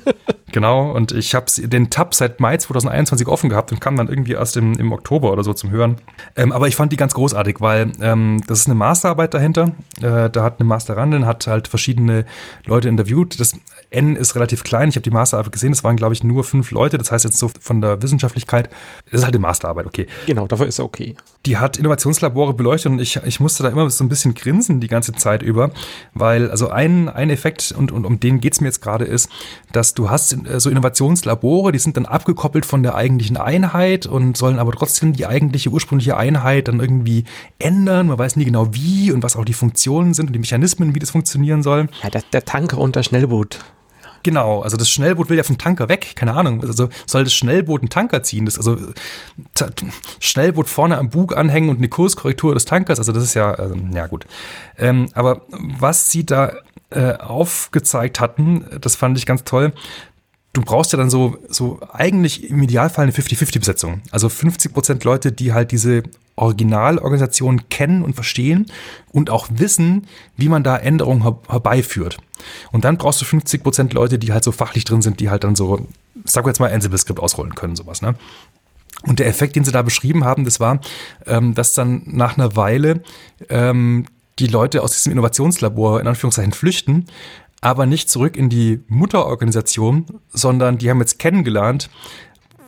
[0.52, 0.90] genau.
[0.90, 4.56] Und ich habe den Tab seit Mai 2021 offen gehabt und kam dann irgendwie erst
[4.56, 5.96] im, im Oktober oder so zum Hören.
[6.34, 9.72] Ähm, aber ich fand die ganz großartig, weil ähm, das ist eine Masterarbeit dahinter.
[10.02, 12.26] Äh, da hat eine Masterandin hat halt verschiedene
[12.66, 13.40] Leute interviewt.
[13.40, 13.54] Das
[13.96, 14.88] N ist relativ klein.
[14.88, 15.72] Ich habe die Masterarbeit gesehen.
[15.72, 16.98] Es waren glaube ich nur fünf Leute.
[16.98, 18.70] Das heißt jetzt so von der Wissenschaftlichkeit
[19.10, 19.86] das ist halt eine Masterarbeit.
[19.86, 20.06] Okay.
[20.26, 21.16] Genau, dafür ist er okay.
[21.44, 24.88] Die hat Innovationslabore beleuchtet und ich, ich musste da immer so ein bisschen grinsen die
[24.88, 25.70] ganze Zeit über,
[26.12, 29.28] weil also ein, ein Effekt, und, und um den geht es mir jetzt gerade, ist,
[29.72, 34.36] dass du hast äh, so Innovationslabore, die sind dann abgekoppelt von der eigentlichen Einheit und
[34.36, 37.24] sollen aber trotzdem die eigentliche ursprüngliche Einheit dann irgendwie
[37.58, 38.08] ändern.
[38.08, 40.98] Man weiß nie genau wie und was auch die Funktionen sind und die Mechanismen, wie
[40.98, 41.88] das funktionieren soll.
[42.02, 43.60] Ja, der, der Tanker und das Schnellboot.
[44.26, 46.60] Genau, also das Schnellboot will ja vom Tanker weg, keine Ahnung.
[46.60, 48.44] Also soll das Schnellboot einen Tanker ziehen?
[48.44, 48.76] Das, also
[50.18, 53.70] Schnellboot vorne am Bug anhängen und eine Kurskorrektur des Tankers, also das ist ja, äh,
[53.94, 54.26] ja gut.
[54.78, 56.54] Ähm, aber was sie da
[56.90, 59.72] äh, aufgezeigt hatten, das fand ich ganz toll.
[60.56, 64.00] Du brauchst ja dann so, so eigentlich im Idealfall eine 50-50-Besetzung.
[64.10, 66.02] Also 50 Prozent Leute, die halt diese
[66.34, 68.64] Originalorganisation kennen und verstehen
[69.12, 70.06] und auch wissen,
[70.38, 72.16] wie man da Änderungen her herbeiführt.
[72.72, 75.44] Und dann brauchst du 50 Prozent Leute, die halt so fachlich drin sind, die halt
[75.44, 75.86] dann so,
[76.24, 78.14] sag jetzt mal, Ansible-Skript ausrollen können, sowas, ne?
[79.02, 80.80] Und der Effekt, den sie da beschrieben haben, das war,
[81.26, 83.02] ähm, dass dann nach einer Weile
[83.50, 84.06] ähm,
[84.38, 87.04] die Leute aus diesem Innovationslabor in Anführungszeichen flüchten,
[87.60, 91.90] aber nicht zurück in die Mutterorganisation, sondern die haben jetzt kennengelernt,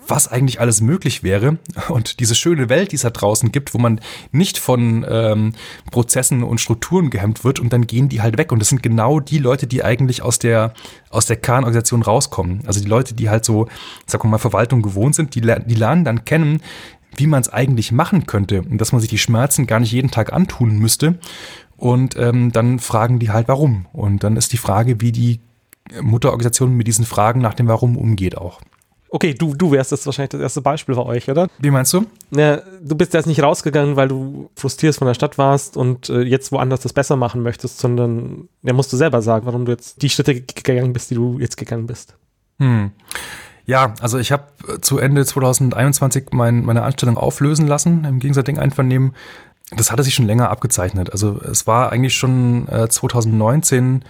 [0.09, 1.59] was eigentlich alles möglich wäre
[1.89, 4.01] und diese schöne Welt, die es da draußen gibt, wo man
[4.32, 5.53] nicht von ähm,
[5.91, 9.20] Prozessen und Strukturen gehemmt wird und dann gehen die halt weg und das sind genau
[9.20, 10.72] die Leute, die eigentlich aus der
[11.11, 12.62] aus der Kernorganisation rauskommen.
[12.66, 13.68] Also die Leute, die halt so,
[14.07, 16.62] sag mal, Verwaltung gewohnt sind, die, die lernen dann kennen,
[17.16, 20.11] wie man es eigentlich machen könnte und dass man sich die Schmerzen gar nicht jeden
[20.11, 21.18] Tag antun müsste.
[21.78, 23.86] Und ähm, dann fragen die halt, warum.
[23.92, 25.40] Und dann ist die Frage, wie die
[26.02, 28.60] Mutterorganisation mit diesen Fragen nach dem Warum umgeht auch.
[29.10, 31.48] Okay, du, du wärst das wahrscheinlich das erste Beispiel bei euch, oder?
[31.58, 32.04] Wie meinst du?
[32.30, 36.20] Ja, du bist jetzt nicht rausgegangen, weil du frustriert von der Stadt warst und äh,
[36.22, 40.02] jetzt woanders das besser machen möchtest, sondern ja, musst du selber sagen, warum du jetzt
[40.02, 42.16] die Schritte gegangen bist, die du jetzt gegangen bist.
[42.58, 42.90] Hm.
[43.64, 48.58] Ja, also ich habe äh, zu Ende 2021 mein, meine Anstellung auflösen lassen, im gegenseitigen
[48.58, 49.14] Einvernehmen.
[49.70, 51.12] Das hatte sich schon länger abgezeichnet.
[51.12, 54.04] Also es war eigentlich schon äh, 2019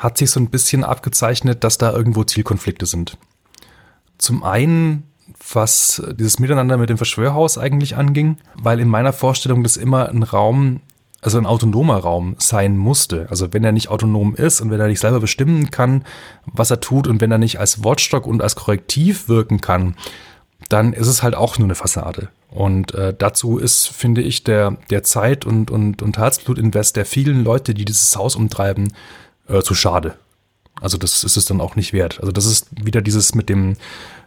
[0.00, 3.18] hat sich so ein bisschen abgezeichnet, dass da irgendwo Zielkonflikte sind.
[4.18, 5.04] Zum einen,
[5.52, 10.22] was dieses Miteinander mit dem Verschwörhaus eigentlich anging, weil in meiner Vorstellung das immer ein
[10.22, 10.80] Raum,
[11.20, 13.26] also ein autonomer Raum sein musste.
[13.28, 16.04] Also wenn er nicht autonom ist und wenn er nicht selber bestimmen kann,
[16.46, 19.96] was er tut und wenn er nicht als Watchdog und als Korrektiv wirken kann,
[20.70, 22.28] dann ist es halt auch nur eine Fassade.
[22.48, 27.44] Und äh, dazu ist, finde ich, der, der Zeit- und, und, und Herzblutinvest der vielen
[27.44, 28.92] Leute, die dieses Haus umtreiben,
[29.48, 30.14] äh, zu schade.
[30.80, 32.20] Also das ist es dann auch nicht wert.
[32.20, 33.76] Also das ist wieder dieses mit dem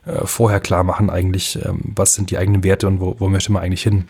[0.06, 3.52] äh, vorher klar machen eigentlich, ähm, was sind die eigenen Werte und wo, wo möchte
[3.52, 4.06] man eigentlich hin.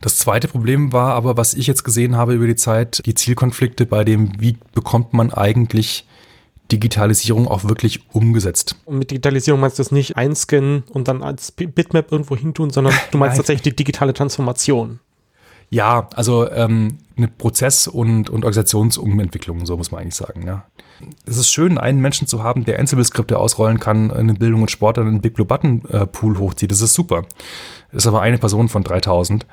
[0.00, 3.86] Das zweite Problem war aber, was ich jetzt gesehen habe über die Zeit, die Zielkonflikte
[3.86, 6.06] bei dem, wie bekommt man eigentlich
[6.72, 8.76] Digitalisierung auch wirklich umgesetzt.
[8.84, 12.94] Und mit Digitalisierung meinst du das nicht einscannen und dann als Bitmap irgendwo hintun, sondern
[13.10, 14.98] du meinst tatsächlich die digitale Transformation.
[15.70, 20.46] Ja, also ähm, eine Prozess- und, und Organisationsumentwicklung, so muss man eigentlich sagen.
[20.46, 20.64] Ja.
[21.24, 24.98] Es ist schön, einen Menschen zu haben, der Ansible-Skripte ausrollen kann, in Bildung und Sport
[24.98, 26.70] dann einen Big Blue Button äh, Pool hochzieht.
[26.70, 27.24] Das ist super.
[27.90, 29.46] Das ist aber eine Person von 3000.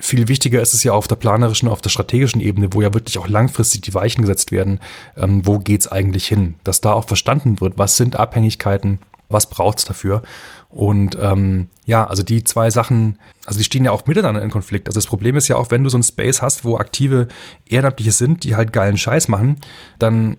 [0.00, 3.18] Viel wichtiger ist es ja auf der planerischen, auf der strategischen Ebene, wo ja wirklich
[3.18, 4.80] auch langfristig die Weichen gesetzt werden.
[5.16, 6.56] Ähm, wo geht's eigentlich hin?
[6.64, 10.22] Dass da auch verstanden wird, was sind Abhängigkeiten, was braucht's dafür?
[10.68, 14.88] Und ähm, ja, also die zwei Sachen, also die stehen ja auch miteinander in Konflikt.
[14.88, 17.28] Also das Problem ist ja auch, wenn du so einen Space hast, wo aktive
[17.66, 19.60] Ehrenamtliche sind, die halt geilen Scheiß machen,
[20.00, 20.36] dann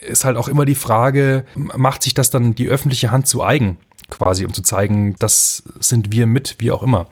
[0.00, 3.76] ist halt auch immer die Frage, macht sich das dann die öffentliche Hand zu eigen,
[4.08, 7.06] quasi, um zu zeigen, das sind wir mit, wie auch immer.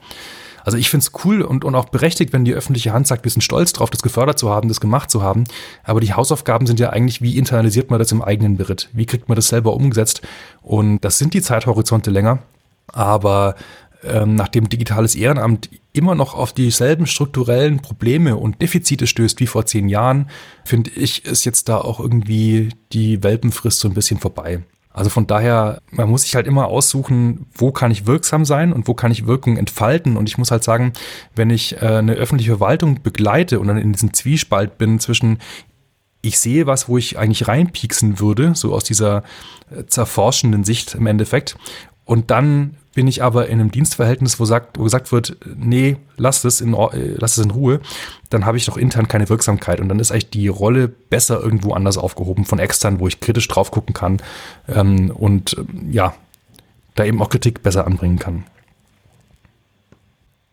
[0.69, 3.31] Also ich finde es cool und, und auch berechtigt, wenn die öffentliche Hand sagt, wir
[3.31, 5.45] sind stolz drauf, das gefördert zu haben, das gemacht zu haben.
[5.83, 8.87] Aber die Hausaufgaben sind ja eigentlich, wie internalisiert man das im eigenen Beritt?
[8.93, 10.21] Wie kriegt man das selber umgesetzt?
[10.61, 12.43] Und das sind die Zeithorizonte länger.
[12.85, 13.55] Aber
[14.03, 19.65] ähm, nachdem digitales Ehrenamt immer noch auf dieselben strukturellen Probleme und Defizite stößt wie vor
[19.65, 20.29] zehn Jahren,
[20.65, 24.61] finde ich, ist jetzt da auch irgendwie die Welpenfrist so ein bisschen vorbei.
[24.99, 28.89] Also von daher, man muss sich halt immer aussuchen, wo kann ich wirksam sein und
[28.89, 30.17] wo kann ich Wirkung entfalten.
[30.17, 30.91] Und ich muss halt sagen,
[31.33, 35.39] wenn ich äh, eine öffentliche Verwaltung begleite und dann in diesem Zwiespalt bin zwischen
[36.21, 39.23] ich sehe was, wo ich eigentlich reinpieksen würde, so aus dieser
[39.71, 41.55] äh, zerforschenden Sicht im Endeffekt,
[42.09, 46.43] Und dann bin ich aber in einem Dienstverhältnis, wo, sagt, wo gesagt wird, nee, lass
[46.43, 47.81] es in, äh, lass es in Ruhe,
[48.31, 49.79] dann habe ich doch intern keine Wirksamkeit.
[49.79, 53.47] Und dann ist eigentlich die Rolle besser irgendwo anders aufgehoben von extern, wo ich kritisch
[53.47, 54.23] drauf gucken kann
[54.67, 56.15] ähm, und ähm, ja,
[56.95, 58.43] da eben auch Kritik besser anbringen kann.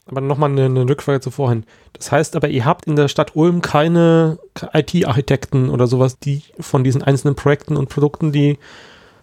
[0.05, 1.65] Aber nochmal eine, eine Rückfrage zu vorhin.
[1.95, 4.39] Das heißt aber, ihr habt in der Stadt Ulm keine
[4.75, 8.59] IT-Architekten oder sowas, die von diesen einzelnen Projekten und Produkten, die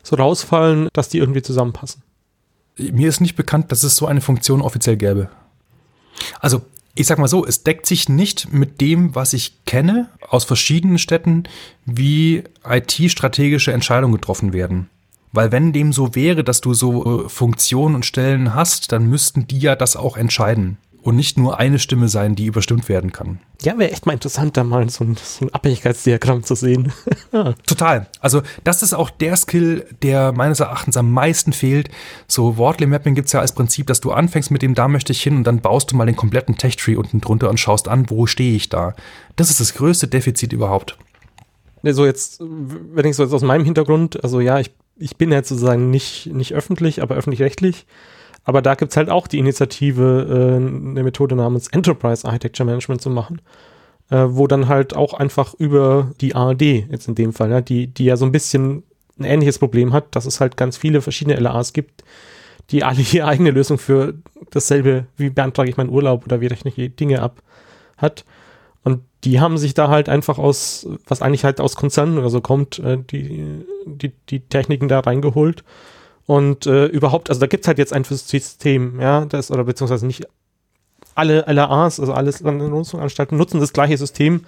[0.02, 2.02] so rausfallen, dass die irgendwie zusammenpassen.
[2.78, 5.30] Mir ist nicht bekannt, dass es so eine Funktion offiziell gäbe.
[6.40, 6.62] Also,
[6.96, 11.00] ich sag mal so, es deckt sich nicht mit dem, was ich kenne aus verschiedenen
[11.00, 11.44] Städten,
[11.86, 14.90] wie IT-strategische Entscheidungen getroffen werden.
[15.32, 19.48] Weil wenn dem so wäre, dass du so äh, Funktionen und Stellen hast, dann müssten
[19.48, 23.40] die ja das auch entscheiden und nicht nur eine Stimme sein, die überstimmt werden kann.
[23.62, 26.94] Ja, wäre echt mal interessant, da mal so ein, so ein Abhängigkeitsdiagramm zu sehen.
[27.68, 28.08] Total.
[28.22, 31.90] Also das ist auch der Skill, der meines Erachtens am meisten fehlt.
[32.28, 35.12] So Wortley Mapping gibt es ja als Prinzip, dass du anfängst mit dem, da möchte
[35.12, 38.10] ich hin und dann baust du mal den kompletten Tech-Tree unten drunter und schaust an,
[38.10, 38.96] wo stehe ich da.
[39.36, 40.98] Das ist das größte Defizit überhaupt.
[41.82, 45.34] Ne, so jetzt, wenn ich so jetzt aus meinem Hintergrund, also ja, ich, ich bin
[45.34, 47.86] jetzt sozusagen nicht, nicht öffentlich, aber öffentlich-rechtlich.
[48.44, 53.02] Aber da gibt es halt auch die Initiative, äh, eine Methode namens Enterprise Architecture Management
[53.02, 53.42] zu machen,
[54.10, 57.88] äh, wo dann halt auch einfach über die ARD, jetzt in dem Fall, ja, die,
[57.88, 58.84] die ja so ein bisschen
[59.18, 62.04] ein ähnliches Problem hat, dass es halt ganz viele verschiedene LAs gibt,
[62.72, 64.16] die alle ihre eigene Lösung für
[64.52, 67.42] dasselbe, wie beantrage ich meinen Urlaub oder wie rechne ich Dinge ab,
[67.98, 68.26] hat.
[68.84, 72.42] Und die haben sich da halt einfach aus, was eigentlich halt aus Konzernen oder so
[72.42, 75.64] kommt, äh, die, die, die Techniken da reingeholt
[76.26, 80.06] und äh, überhaupt, also da gibt es halt jetzt ein System, ja, das, oder beziehungsweise
[80.08, 80.28] nicht
[81.16, 84.42] alle LAAs, also alle Nutzungsanstalten nutzen das gleiche System,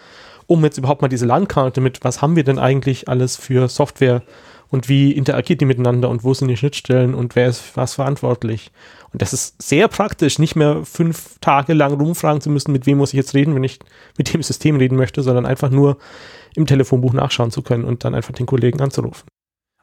[0.47, 4.21] um jetzt überhaupt mal diese Landkarte mit, was haben wir denn eigentlich alles für Software
[4.69, 8.71] und wie interagiert die miteinander und wo sind die Schnittstellen und wer ist was verantwortlich.
[9.11, 12.97] Und das ist sehr praktisch, nicht mehr fünf Tage lang rumfragen zu müssen, mit wem
[12.97, 13.79] muss ich jetzt reden, wenn ich
[14.17, 15.97] mit dem System reden möchte, sondern einfach nur
[16.55, 19.27] im Telefonbuch nachschauen zu können und dann einfach den Kollegen anzurufen.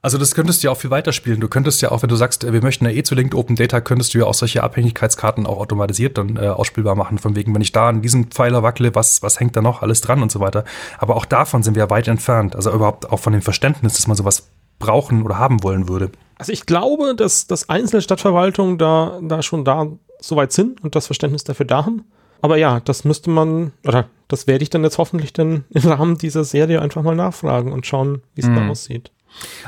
[0.05, 1.39] Also das könntest du ja auch viel weiterspielen.
[1.39, 3.81] Du könntest ja auch, wenn du sagst, wir möchten ja eh zu Linked Open Data,
[3.81, 7.63] könntest du ja auch solche Abhängigkeitskarten auch automatisiert dann äh, ausspielbar machen, von wegen, wenn
[7.63, 10.41] ich da an diesem Pfeiler wackele, was, was hängt da noch alles dran und so
[10.41, 10.65] weiter.
[10.99, 12.57] Aber auch davon sind wir ja weit entfernt.
[12.57, 14.49] Also überhaupt auch von dem Verständnis, dass man sowas
[14.81, 16.11] brauchen oder haben wollen würde.
[16.37, 19.87] Also ich glaube, dass, dass einzelne Stadtverwaltungen da, da schon da
[20.19, 22.05] so weit sind und das Verständnis dafür da haben.
[22.41, 26.19] Aber ja, das müsste man, oder das werde ich dann jetzt hoffentlich dann im Rahmen
[26.19, 28.57] dieser Serie einfach mal nachfragen und schauen, wie es mm.
[28.57, 29.13] da aussieht.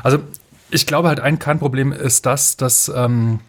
[0.02, 0.18] Also
[0.70, 3.40] ich glaube halt, ein Kernproblem ist das, dass ähm,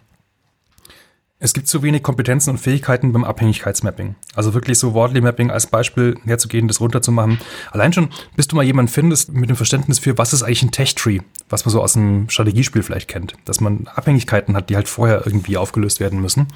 [1.37, 4.15] es gibt zu wenig Kompetenzen und Fähigkeiten beim Abhängigkeitsmapping.
[4.35, 7.39] Also wirklich so Wortly-Mapping als Beispiel herzugehen, das runterzumachen.
[7.71, 10.71] Allein schon, bis du mal jemanden findest mit dem Verständnis für, was ist eigentlich ein
[10.71, 13.33] Tech-Tree, was man so aus einem Strategiespiel vielleicht kennt.
[13.43, 16.47] Dass man Abhängigkeiten hat, die halt vorher irgendwie aufgelöst werden müssen.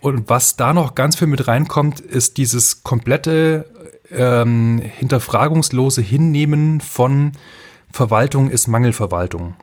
[0.00, 3.66] Und was da noch ganz viel mit reinkommt, ist dieses komplette
[4.10, 7.32] ähm, hinterfragungslose Hinnehmen von
[7.94, 9.54] Verwaltung ist Mangelverwaltung.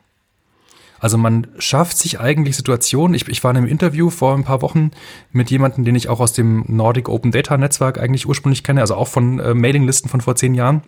[0.98, 3.14] Also man schafft sich eigentlich Situationen.
[3.14, 4.90] Ich, ich war in einem Interview vor ein paar Wochen
[5.32, 8.94] mit jemandem, den ich auch aus dem Nordic Open Data Netzwerk eigentlich ursprünglich kenne, also
[8.94, 10.80] auch von äh, Mailinglisten von vor zehn Jahren.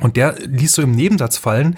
[0.00, 1.76] Und der ließ so im Nebensatz fallen,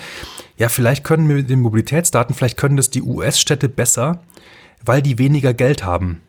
[0.57, 4.21] ja, vielleicht können wir mit den Mobilitätsdaten, vielleicht können das die US-Städte besser,
[4.85, 6.21] weil die weniger Geld haben.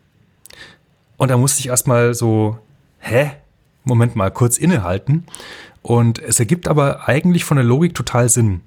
[1.16, 2.58] Und da musste ich erstmal so,
[2.98, 3.30] hä?
[3.88, 5.24] Moment mal, kurz innehalten
[5.82, 8.60] und es ergibt aber eigentlich von der Logik total Sinn,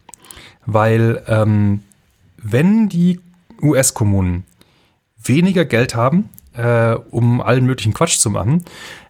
[0.65, 1.84] weil ähm,
[2.38, 3.19] wenn die
[3.61, 4.43] US-Kommunen
[5.24, 8.65] weniger Geld haben, äh, um allen möglichen Quatsch zu machen,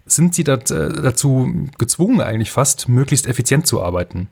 [0.05, 4.27] sind sie dat, äh, dazu gezwungen eigentlich fast, möglichst effizient zu arbeiten.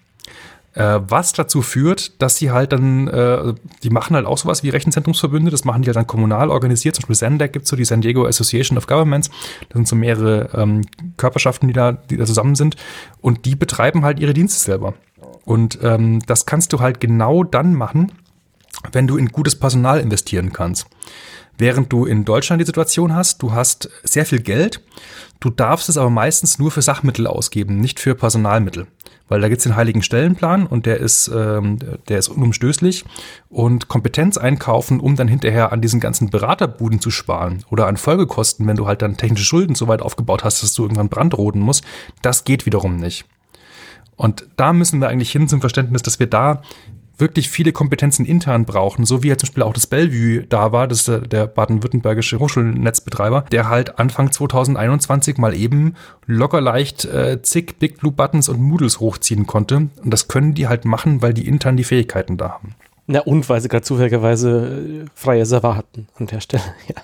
[0.73, 4.69] Äh, was dazu führt, dass sie halt dann, äh, die machen halt auch sowas wie
[4.69, 7.85] Rechenzentrumsverbünde, das machen die halt dann kommunal organisiert, zum Beispiel SANDEC gibt es so die
[7.85, 9.29] San Diego Association of Governments,
[9.69, 10.81] das sind so mehrere ähm,
[11.17, 12.75] Körperschaften, die da, die da zusammen sind.
[13.19, 14.93] Und die betreiben halt ihre Dienste selber.
[15.43, 18.11] Und ähm, das kannst du halt genau dann machen,
[18.91, 20.85] wenn du in gutes Personal investieren kannst.
[21.57, 24.81] Während du in Deutschland die Situation hast, du hast sehr viel Geld,
[25.39, 28.87] du darfst es aber meistens nur für Sachmittel ausgeben, nicht für Personalmittel
[29.29, 33.05] weil da gibt es den heiligen Stellenplan und der ist, ähm, der ist unumstößlich
[33.49, 38.67] und Kompetenz einkaufen, um dann hinterher an diesen ganzen Beraterbuden zu sparen oder an Folgekosten,
[38.67, 41.85] wenn du halt dann technische Schulden so weit aufgebaut hast, dass du irgendwann brandroden musst,
[42.21, 43.25] das geht wiederum nicht.
[44.15, 46.61] Und da müssen wir eigentlich hin zum Verständnis, dass wir da
[47.19, 50.87] wirklich viele Kompetenzen intern brauchen, so wie ja zum Beispiel auch das Bellevue da war,
[50.87, 55.95] das ist der baden-württembergische Hochschulnetzbetreiber, der halt Anfang 2021 mal eben
[56.25, 59.75] locker leicht äh, zig Big Blue Buttons und Moodles hochziehen konnte.
[59.75, 62.75] Und das können die halt machen, weil die intern die Fähigkeiten da haben.
[63.07, 67.01] Na und weil sie gerade zufälligerweise äh, freie Server hatten an der Stelle, ja.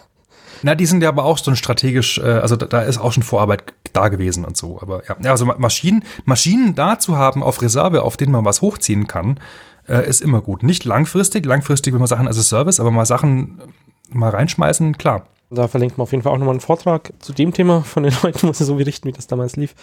[0.61, 3.23] Na, die sind ja aber auch schon strategisch, äh, also da, da ist auch schon
[3.23, 4.79] Vorarbeit da gewesen und so.
[4.81, 9.07] Aber ja, also Maschinen, Maschinen da zu haben auf Reserve, auf denen man was hochziehen
[9.07, 9.39] kann,
[9.87, 10.63] äh, ist immer gut.
[10.63, 13.61] Nicht langfristig, langfristig will man Sachen als Service, aber mal Sachen
[14.09, 15.27] mal reinschmeißen, klar.
[15.49, 18.13] Da verlinkt man auf jeden Fall auch nochmal einen Vortrag zu dem Thema von den
[18.23, 19.75] Leuten, muss ich so berichten, wie das damals lief.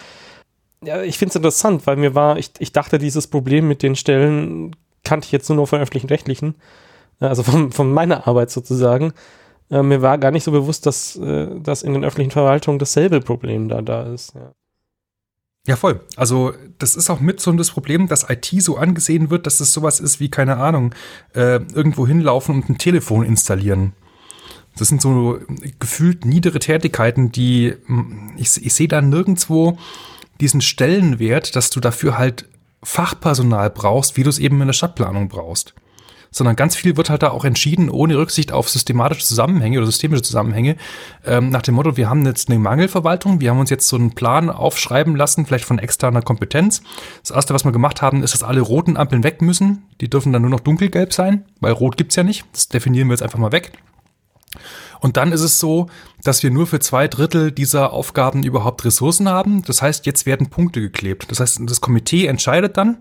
[0.83, 3.95] Ja, ich finde es interessant, weil mir war, ich, ich dachte, dieses Problem mit den
[3.95, 6.55] Stellen kannte ich jetzt nur noch von öffentlichen Rechtlichen,
[7.21, 9.13] äh, also von, von meiner Arbeit sozusagen.
[9.69, 13.21] Äh, mir war gar nicht so bewusst, dass, äh, dass in den öffentlichen Verwaltungen dasselbe
[13.21, 14.35] Problem da, da ist.
[14.35, 14.51] Ja.
[15.65, 16.01] Ja, voll.
[16.17, 19.71] Also das ist auch mit so das Problem, dass IT so angesehen wird, dass es
[19.71, 20.93] sowas ist wie, keine Ahnung,
[21.33, 23.93] äh, irgendwo hinlaufen und ein Telefon installieren.
[24.75, 25.39] Das sind so
[25.79, 27.75] gefühlt niedere Tätigkeiten, die
[28.35, 29.77] ich, ich sehe da nirgendwo
[30.41, 32.49] diesen Stellenwert, dass du dafür halt
[32.81, 35.73] Fachpersonal brauchst, wie du es eben in der Stadtplanung brauchst.
[36.33, 40.23] Sondern ganz viel wird halt da auch entschieden, ohne Rücksicht auf systematische Zusammenhänge oder systemische
[40.23, 40.75] Zusammenhänge.
[41.25, 44.15] Ähm, nach dem Motto, wir haben jetzt eine Mangelverwaltung, wir haben uns jetzt so einen
[44.15, 46.81] Plan aufschreiben lassen, vielleicht von externer Kompetenz.
[47.21, 49.83] Das erste, was wir gemacht haben, ist, dass alle roten Ampeln weg müssen.
[50.01, 52.43] Die dürfen dann nur noch dunkelgelb sein, weil rot gibt's ja nicht.
[52.51, 53.71] Das definieren wir jetzt einfach mal weg.
[55.03, 55.87] Und dann ist es so,
[56.23, 59.61] dass wir nur für zwei Drittel dieser Aufgaben überhaupt Ressourcen haben.
[59.63, 61.29] Das heißt, jetzt werden Punkte geklebt.
[61.29, 62.99] Das heißt, das Komitee entscheidet dann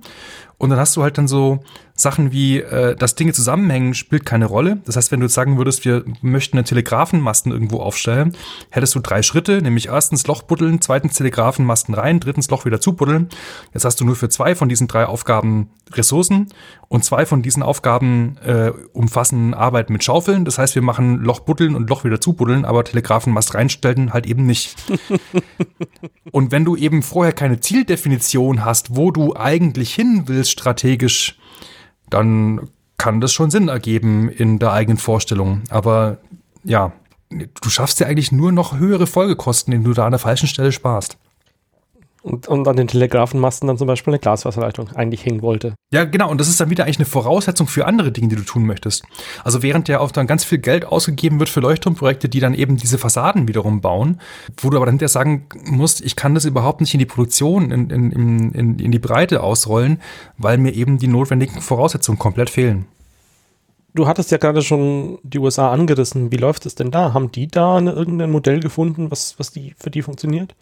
[0.59, 1.63] und dann hast du halt dann so
[2.03, 4.79] Sachen wie, äh, dass Dinge zusammenhängen, spielt keine Rolle.
[4.85, 8.37] Das heißt, wenn du jetzt sagen würdest, wir möchten einen Telegrafenmasten irgendwo aufstellen,
[8.71, 13.29] hättest du drei Schritte, nämlich erstens Loch buddeln, zweitens Telegrafenmasten rein, drittens Loch wieder zubuddeln.
[13.73, 16.49] Jetzt hast du nur für zwei von diesen drei Aufgaben Ressourcen
[16.89, 20.45] und zwei von diesen Aufgaben äh, umfassen Arbeit mit Schaufeln.
[20.45, 24.47] Das heißt, wir machen Loch buddeln und Loch wieder zubuddeln, aber Telegrafenmast reinstellen halt eben
[24.47, 24.77] nicht.
[26.33, 31.39] und wenn du eben vorher keine Zieldefinition hast, wo du eigentlich hin willst strategisch,
[32.13, 35.63] dann kann das schon Sinn ergeben in der eigenen Vorstellung.
[35.71, 36.19] Aber
[36.63, 36.93] ja,
[37.31, 40.73] du schaffst ja eigentlich nur noch höhere Folgekosten, indem du da an der falschen Stelle
[40.73, 41.17] sparst.
[42.23, 45.75] Und, und an den Telegrafenmasten dann zum Beispiel eine Glaswasserleitung eigentlich hängen wollte.
[45.93, 46.31] Ja, genau.
[46.31, 49.05] Und das ist dann wieder eigentlich eine Voraussetzung für andere Dinge, die du tun möchtest.
[49.43, 52.77] Also während ja auch dann ganz viel Geld ausgegeben wird für Leuchtturmprojekte, die dann eben
[52.77, 54.21] diese Fassaden wiederum bauen,
[54.61, 57.73] wo du aber dann hinterher sagen musst, ich kann das überhaupt nicht in die Produktion,
[57.73, 60.01] in, in, in, in die Breite ausrollen,
[60.39, 62.87] weil mir eben die notwendigen Voraussetzungen komplett fehlen.
[63.95, 66.33] Du hattest ja gerade schon die USA angerissen.
[66.33, 67.13] Wie läuft es denn da?
[67.13, 70.55] Haben die da eine, irgendein Modell gefunden, was, was die, für die funktioniert?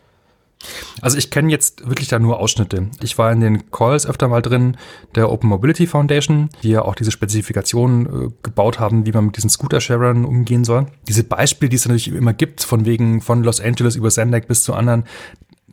[1.01, 2.89] Also ich kenne jetzt wirklich da nur Ausschnitte.
[3.03, 4.77] Ich war in den Calls öfter mal drin
[5.15, 9.37] der Open Mobility Foundation, die ja auch diese Spezifikationen äh, gebaut haben, wie man mit
[9.37, 10.87] diesen Scooter-Sharern umgehen soll.
[11.09, 14.63] Diese Beispiele, die es natürlich immer gibt, von wegen von Los Angeles über Sendak bis
[14.63, 15.05] zu anderen,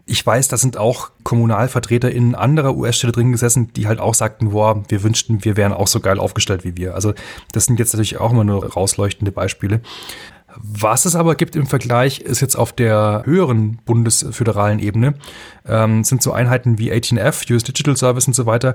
[0.10, 4.52] ich weiß, da sind auch Kommunalvertreter in anderer US-Stelle drin gesessen, die halt auch sagten,
[4.52, 6.96] boah, wir wünschten, wir wären auch so geil aufgestellt wie wir.
[6.96, 7.14] Also
[7.52, 9.82] das sind jetzt natürlich auch immer nur rausleuchtende Beispiele.
[10.60, 15.14] Was es aber gibt im Vergleich, ist jetzt auf der höheren bundesföderalen Ebene,
[15.68, 18.74] ähm, sind so Einheiten wie 18F, US Digital Service und so weiter,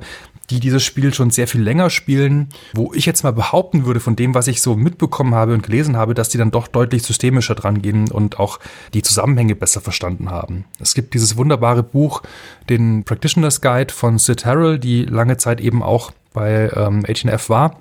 [0.51, 4.14] die dieses Spiel schon sehr viel länger spielen, wo ich jetzt mal behaupten würde, von
[4.14, 7.55] dem, was ich so mitbekommen habe und gelesen habe, dass die dann doch deutlich systemischer
[7.55, 8.61] dran gehen und auch
[8.95, 10.64] die Zusammenhänge besser verstanden haben.
[10.78, 12.22] Es gibt dieses wunderbare Buch,
[12.68, 17.76] den Practitioner's Guide von Sid Harrell, die lange Zeit eben auch bei ähm, 18F war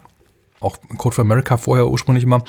[0.62, 2.44] auch Code for America vorher ursprünglich immer.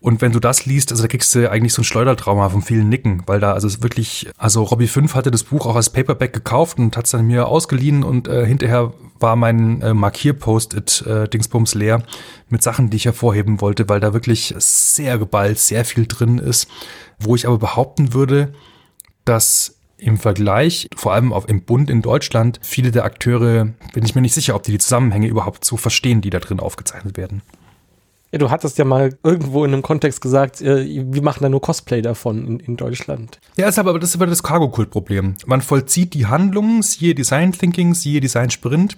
[0.00, 2.88] Und wenn du das liest, also da kriegst du eigentlich so ein Schleudertrauma von vielen
[2.88, 6.32] Nicken, weil da also es wirklich, also Robbie 5 hatte das Buch auch als Paperback
[6.32, 11.28] gekauft und hat es dann mir ausgeliehen und äh, hinterher war mein äh, Markierpost-it äh,
[11.28, 12.02] Dingsbums leer
[12.48, 16.68] mit Sachen, die ich hervorheben wollte, weil da wirklich sehr geballt, sehr viel drin ist,
[17.18, 18.54] wo ich aber behaupten würde,
[19.26, 24.14] dass im Vergleich, vor allem auf, im Bund in Deutschland, viele der Akteure, bin ich
[24.14, 27.42] mir nicht sicher, ob die die Zusammenhänge überhaupt so verstehen, die da drin aufgezeichnet werden.
[28.32, 31.60] Ja, du hattest ja mal irgendwo in einem Kontext gesagt, äh, wir machen da nur
[31.60, 33.40] Cosplay davon in, in Deutschland.
[33.56, 35.34] Ja, ist aber, das ist aber das Cargo-Kult-Problem.
[35.46, 38.96] Man vollzieht die Handlungen, siehe Design Thinking, siehe Design Sprint.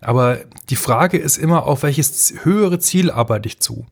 [0.00, 0.38] Aber
[0.70, 3.84] die Frage ist immer, auf welches höhere Ziel arbeite ich zu?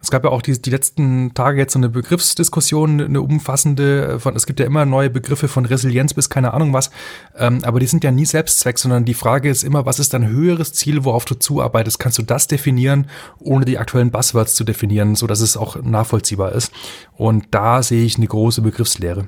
[0.00, 4.36] Es gab ja auch die, die letzten Tage jetzt so eine Begriffsdiskussion, eine umfassende, von,
[4.36, 6.90] es gibt ja immer neue Begriffe von Resilienz bis keine Ahnung was,
[7.36, 10.28] ähm, aber die sind ja nie Selbstzweck, sondern die Frage ist immer, was ist dein
[10.28, 11.98] höheres Ziel, worauf du zuarbeitest?
[11.98, 13.08] Kannst du das definieren,
[13.40, 16.72] ohne die aktuellen Buzzwords zu definieren, so dass es auch nachvollziehbar ist?
[17.16, 19.26] Und da sehe ich eine große Begriffslehre.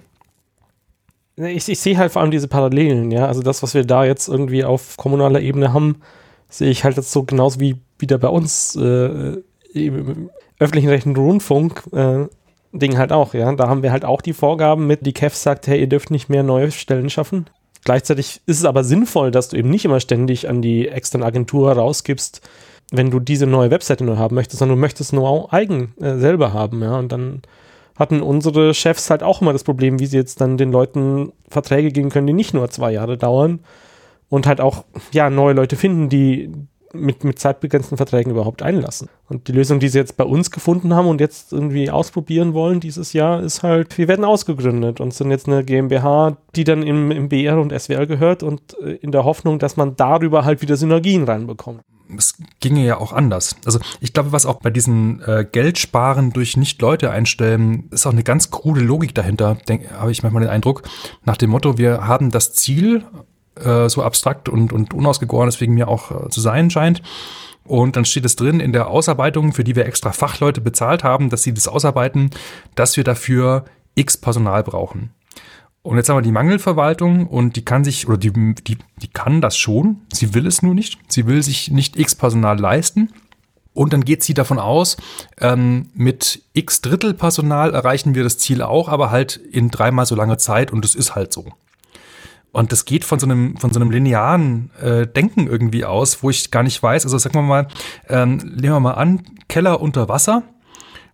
[1.37, 4.29] Ich, ich sehe halt vor allem diese Parallelen, ja, also das, was wir da jetzt
[4.29, 6.03] irgendwie auf kommunaler Ebene haben,
[6.49, 9.37] sehe ich halt jetzt so genauso wie wieder bei uns äh,
[10.61, 12.27] öffentlichen Rechten Rundfunk äh,
[12.73, 13.53] Ding halt auch, ja.
[13.53, 16.29] Da haben wir halt auch die Vorgaben mit, die KEF sagt, hey, ihr dürft nicht
[16.29, 17.47] mehr neue Stellen schaffen.
[17.85, 21.73] Gleichzeitig ist es aber sinnvoll, dass du eben nicht immer ständig an die externe Agentur
[21.73, 22.43] rausgibst,
[22.93, 26.53] wenn du diese neue Webseite nur haben möchtest, sondern du möchtest nur eigen äh, selber
[26.53, 27.43] haben, ja, und dann
[27.97, 31.91] hatten unsere Chefs halt auch immer das Problem, wie sie jetzt dann den Leuten Verträge
[31.91, 33.61] geben können, die nicht nur zwei Jahre dauern
[34.29, 36.51] und halt auch, ja, neue Leute finden, die
[36.93, 39.09] mit, mit zeitbegrenzten Verträgen überhaupt einlassen.
[39.29, 42.81] Und die Lösung, die sie jetzt bei uns gefunden haben und jetzt irgendwie ausprobieren wollen
[42.81, 47.11] dieses Jahr, ist halt, wir werden ausgegründet und sind jetzt eine GmbH, die dann im,
[47.11, 50.77] im BR und SWR gehört und äh, in der Hoffnung, dass man darüber halt wieder
[50.77, 51.83] Synergien reinbekommt
[52.17, 53.57] es ginge ja auch anders.
[53.65, 58.25] Also ich glaube, was auch bei diesen äh, Geldsparen durch Nicht-Leute einstellen, ist auch eine
[58.25, 59.59] ganz krude Logik dahinter,
[59.99, 60.83] habe ich manchmal den Eindruck,
[61.25, 63.05] nach dem Motto, wir haben das Ziel,
[63.57, 67.03] äh, so abstrakt und, und unausgegoren, deswegen mir auch äh, zu sein scheint.
[67.65, 71.31] Und dann steht es drin in der Ausarbeitung, für die wir extra Fachleute bezahlt haben,
[71.31, 72.31] dass sie das ausarbeiten,
[72.75, 75.11] dass wir dafür X Personal brauchen.
[75.83, 79.41] Und jetzt haben wir die Mangelverwaltung und die kann sich, oder die, die, die kann
[79.41, 80.99] das schon, sie will es nur nicht.
[81.09, 83.13] Sie will sich nicht X Personal leisten.
[83.73, 84.97] Und dann geht sie davon aus,
[85.41, 90.17] ähm, mit X Drittel Personal erreichen wir das Ziel auch, aber halt in dreimal so
[90.17, 91.47] langer Zeit und es ist halt so.
[92.53, 96.31] Und das geht von so einem, von so einem linearen äh, Denken irgendwie aus, wo
[96.31, 97.05] ich gar nicht weiß.
[97.05, 97.69] Also sagen wir mal,
[98.09, 100.43] ähm, nehmen wir mal an, Keller unter Wasser.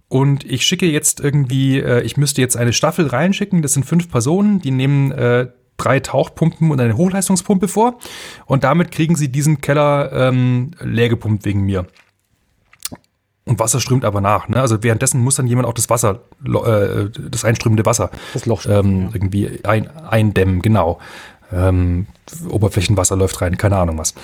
[0.09, 3.61] Und ich schicke jetzt irgendwie, äh, ich müsste jetzt eine Staffel reinschicken.
[3.61, 7.99] Das sind fünf Personen, die nehmen äh, drei Tauchpumpen und eine Hochleistungspumpe vor.
[8.47, 11.87] Und damit kriegen sie diesen Keller ähm, leer gepumpt wegen mir.
[13.47, 14.49] Und Wasser strömt aber nach.
[14.49, 14.61] Ne?
[14.61, 19.11] Also währenddessen muss dann jemand auch das Wasser, äh, das einströmende Wasser das Loch ähm,
[19.13, 20.99] irgendwie ein, eindämmen, genau.
[21.53, 22.09] Ähm,
[22.49, 24.15] Oberflächenwasser läuft rein, keine Ahnung was.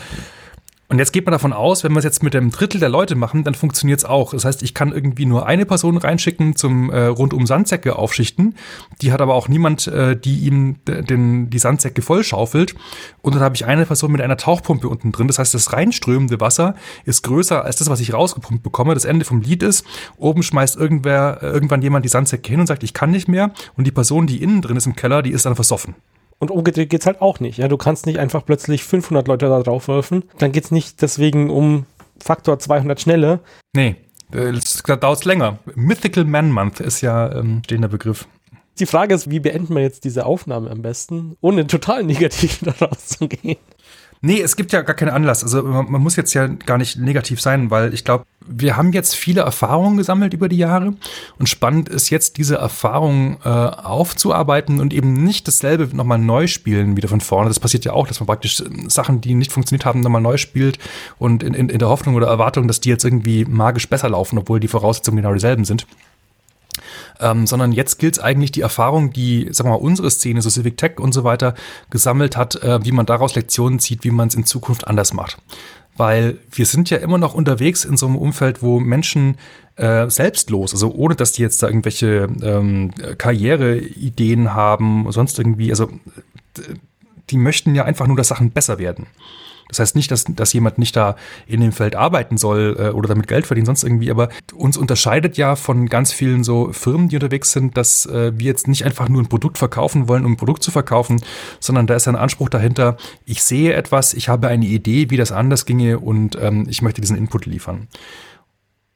[0.93, 3.15] Und jetzt geht man davon aus, wenn wir es jetzt mit einem Drittel der Leute
[3.15, 4.33] machen, dann funktioniert es auch.
[4.33, 8.57] Das heißt, ich kann irgendwie nur eine Person reinschicken zum äh, rundum Sandsäcke aufschichten.
[9.01, 12.75] Die hat aber auch niemand, äh, die ihm den, die Sandsäcke vollschaufelt.
[13.23, 15.29] Und dann habe ich eine Person mit einer Tauchpumpe unten drin.
[15.29, 16.75] Das heißt, das reinströmende Wasser
[17.07, 18.93] ist größer als das, was ich rausgepumpt bekomme.
[18.93, 19.87] Das Ende vom Lied ist,
[20.19, 23.53] oben schmeißt irgendwer, äh, irgendwann jemand die Sandsäcke hin und sagt, ich kann nicht mehr.
[23.79, 25.95] Und die Person, die innen drin ist im Keller, die ist dann versoffen.
[26.43, 27.59] Und umgedreht geht's halt auch nicht.
[27.59, 30.25] Ja, du kannst nicht einfach plötzlich 500 Leute da drauf werfen.
[30.39, 31.87] Dann geht's nicht deswegen um
[32.19, 33.39] Faktor 200 Schnelle.
[33.75, 33.95] Nee,
[34.33, 35.61] das dauert länger.
[35.77, 38.27] Mythical Man Month ist ja ähm, stehender Begriff.
[38.81, 43.07] Die Frage ist, wie beenden wir jetzt diese Aufnahme am besten, ohne total negativ daraus
[43.07, 43.59] zu gehen?
[44.25, 45.43] Nee, es gibt ja gar keinen Anlass.
[45.43, 48.93] Also man, man muss jetzt ja gar nicht negativ sein, weil ich glaube, wir haben
[48.93, 50.95] jetzt viele Erfahrungen gesammelt über die Jahre
[51.41, 56.97] und spannend ist jetzt diese Erfahrungen äh, aufzuarbeiten und eben nicht dasselbe nochmal neu spielen
[56.97, 57.49] wieder von vorne.
[57.49, 60.37] Das passiert ja auch, dass man praktisch äh, Sachen, die nicht funktioniert haben, nochmal neu
[60.37, 60.79] spielt
[61.19, 64.39] und in, in, in der Hoffnung oder Erwartung, dass die jetzt irgendwie magisch besser laufen,
[64.39, 65.85] obwohl die Voraussetzungen genau dieselben sind
[67.21, 70.51] ähm, sondern jetzt gilt es eigentlich die Erfahrung, die, sagen wir mal, unsere Szene, so
[70.51, 71.55] Civic Tech und so weiter,
[71.91, 75.39] gesammelt hat, äh, wie man daraus Lektionen zieht, wie man es in Zukunft anders macht.
[75.97, 79.37] Weil wir sind ja immer noch unterwegs in so einem Umfeld, wo Menschen
[79.77, 85.91] äh, selbstlos, also ohne dass die jetzt da irgendwelche ähm, Karriereideen haben, sonst irgendwie, also
[87.31, 89.07] die möchten ja einfach nur, dass Sachen besser werden.
[89.73, 91.17] Das heißt nicht, dass, dass jemand nicht da
[91.47, 95.37] in dem Feld arbeiten soll äh, oder damit Geld verdienen, sonst irgendwie, aber uns unterscheidet
[95.37, 99.09] ja von ganz vielen so Firmen, die unterwegs sind, dass äh, wir jetzt nicht einfach
[99.09, 101.23] nur ein Produkt verkaufen wollen, um ein Produkt zu verkaufen,
[101.59, 105.33] sondern da ist ein Anspruch dahinter, ich sehe etwas, ich habe eine Idee, wie das
[105.33, 107.89] anders ginge und ähm, ich möchte diesen Input liefern.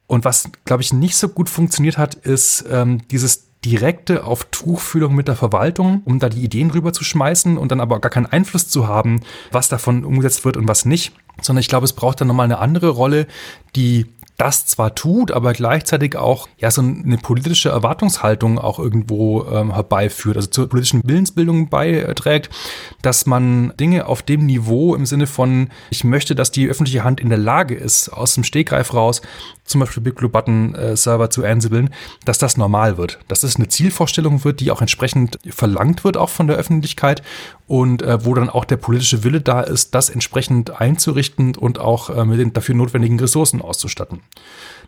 [0.07, 5.15] Und was, glaube ich, nicht so gut funktioniert hat, ist ähm, dieses direkte auf Tuchfühlung
[5.15, 8.27] mit der Verwaltung, um da die Ideen rüber zu schmeißen und dann aber gar keinen
[8.27, 11.13] Einfluss zu haben, was davon umgesetzt wird und was nicht.
[11.43, 13.27] Sondern ich glaube, es braucht dann nochmal eine andere Rolle,
[13.75, 19.75] die das zwar tut, aber gleichzeitig auch ja so eine politische Erwartungshaltung auch irgendwo ähm,
[19.75, 22.51] herbeiführt, also zur politischen Willensbildung beiträgt,
[23.03, 27.21] dass man Dinge auf dem Niveau im Sinne von, ich möchte, dass die öffentliche Hand
[27.21, 29.23] in der Lage ist, aus dem Stegreif raus,
[29.67, 31.91] zum Beispiel Big Blue Button äh, Server zu ansibeln,
[32.25, 36.31] dass das normal wird, dass das eine Zielvorstellung wird, die auch entsprechend verlangt wird, auch
[36.31, 37.23] von der Öffentlichkeit
[37.67, 42.11] und äh, wo dann auch der politische Wille da ist, das entsprechend einzurichten und auch
[42.11, 44.21] äh, mit den dafür notwendigen Ressourcen auszustatten.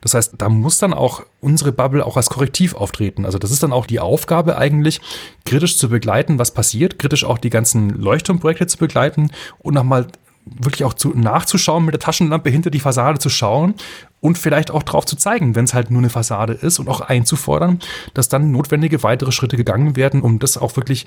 [0.00, 3.24] Das heißt, da muss dann auch unsere Bubble auch als Korrektiv auftreten.
[3.24, 5.00] Also das ist dann auch die Aufgabe eigentlich,
[5.44, 10.06] kritisch zu begleiten, was passiert, kritisch auch die ganzen Leuchtturmprojekte zu begleiten und nochmal
[10.44, 13.74] wirklich auch zu, nachzuschauen, mit der Taschenlampe hinter die Fassade zu schauen
[14.20, 17.00] und vielleicht auch drauf zu zeigen, wenn es halt nur eine Fassade ist und auch
[17.00, 17.78] einzufordern,
[18.14, 21.06] dass dann notwendige weitere Schritte gegangen werden, um das auch wirklich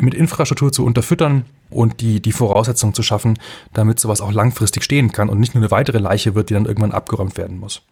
[0.00, 3.38] mit Infrastruktur zu unterfüttern und die, die Voraussetzungen zu schaffen,
[3.72, 6.66] damit sowas auch langfristig stehen kann und nicht nur eine weitere Leiche wird, die dann
[6.66, 7.82] irgendwann abgeräumt werden muss.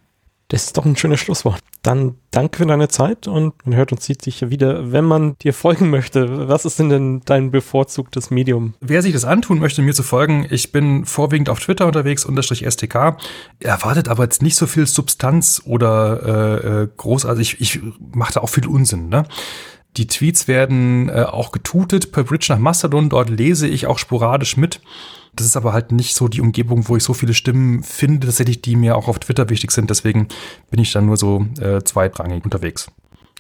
[0.53, 1.61] Das ist doch ein schönes Schlusswort.
[1.81, 5.55] Dann danke für deine Zeit und man hört und sieht sich wieder, wenn man dir
[5.55, 6.47] folgen möchte.
[6.47, 8.75] Was ist denn, dein bevorzugtes Medium?
[8.83, 12.67] Wer sich das antun möchte, mir zu folgen, ich bin vorwiegend auf Twitter unterwegs, unterstrich
[12.71, 13.17] STK.
[13.61, 17.57] Erwartet aber jetzt nicht so viel Substanz oder äh, äh großartig.
[17.59, 17.83] Ich, ich
[18.15, 19.09] mache da auch viel Unsinn.
[19.09, 19.25] Ne?
[19.97, 23.11] Die Tweets werden äh, auch getutet per Bridge nach Mastodon.
[23.11, 24.81] Dort lese ich auch sporadisch mit.
[25.35, 28.63] Das ist aber halt nicht so die Umgebung, wo ich so viele Stimmen finde, tatsächlich,
[28.63, 29.91] die mir auch auf Twitter wichtig sind.
[29.91, 30.29] Deswegen
[30.71, 32.91] bin ich dann nur so äh, zweitrangig unterwegs.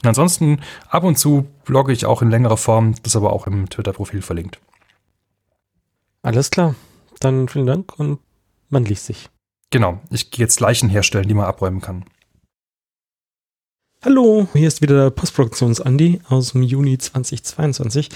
[0.02, 3.46] Und ansonsten ab und zu blogge ich auch in längerer Form, das ist aber auch
[3.46, 4.58] im Twitter-Profil verlinkt.
[6.22, 6.74] Alles klar.
[7.20, 8.18] Dann vielen Dank und
[8.68, 9.28] man liest sich.
[9.70, 12.04] Genau, ich gehe jetzt Leichen herstellen, die man abräumen kann.
[14.04, 18.08] Hallo, hier ist wieder der Postproduktions-Andi aus dem Juni 2022.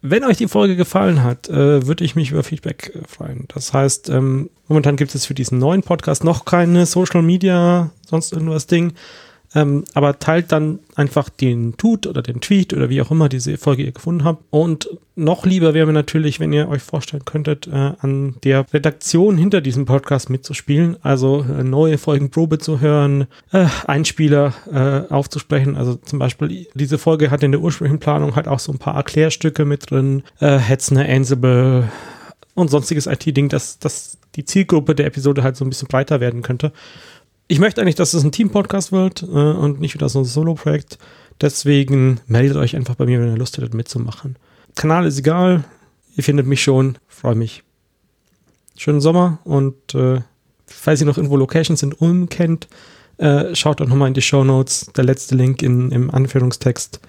[0.00, 3.46] Wenn euch die Folge gefallen hat, äh, würde ich mich über Feedback äh, freuen.
[3.54, 8.32] Das heißt, ähm, momentan gibt es für diesen neuen Podcast noch keine Social Media, sonst
[8.32, 8.94] irgendwas Ding.
[9.54, 13.58] Ähm, aber teilt dann einfach den Tut oder den Tweet oder wie auch immer diese
[13.58, 14.42] Folge ihr gefunden habt.
[14.50, 19.36] Und noch lieber wäre mir natürlich, wenn ihr euch vorstellen könntet, äh, an der Redaktion
[19.36, 20.96] hinter diesem Podcast mitzuspielen.
[21.02, 25.76] Also äh, neue Folgen Probe zu hören, äh, Einspieler äh, aufzusprechen.
[25.76, 28.96] Also zum Beispiel diese Folge hat in der ursprünglichen Planung halt auch so ein paar
[28.96, 30.22] Erklärstücke mit drin.
[30.40, 31.90] Äh, Hetzner, Ansible
[32.54, 36.40] und sonstiges IT-Ding, dass, dass die Zielgruppe der Episode halt so ein bisschen breiter werden
[36.40, 36.72] könnte
[37.52, 40.96] ich möchte eigentlich, dass es ein Team-Podcast wird äh, und nicht wieder so ein Solo-Projekt.
[41.38, 44.36] Deswegen meldet euch einfach bei mir, wenn ihr Lust hättet, mitzumachen.
[44.74, 45.62] Kanal ist egal.
[46.16, 46.96] Ihr findet mich schon.
[47.08, 47.62] Freue mich.
[48.74, 50.22] Schönen Sommer und äh,
[50.64, 52.68] falls ihr noch irgendwo Locations in Ulm kennt,
[53.18, 54.86] äh, schaut doch nochmal in die Show Notes.
[54.96, 57.00] Der letzte Link in, im Anführungstext.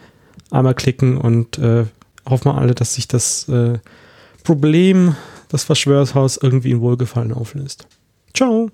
[0.52, 1.86] Einmal klicken und äh,
[2.30, 3.80] hoffen wir alle, dass sich das äh,
[4.44, 5.16] Problem,
[5.48, 7.88] das Verschwörungshaus irgendwie in Wohlgefallen auflöst.
[8.34, 8.70] Ciao!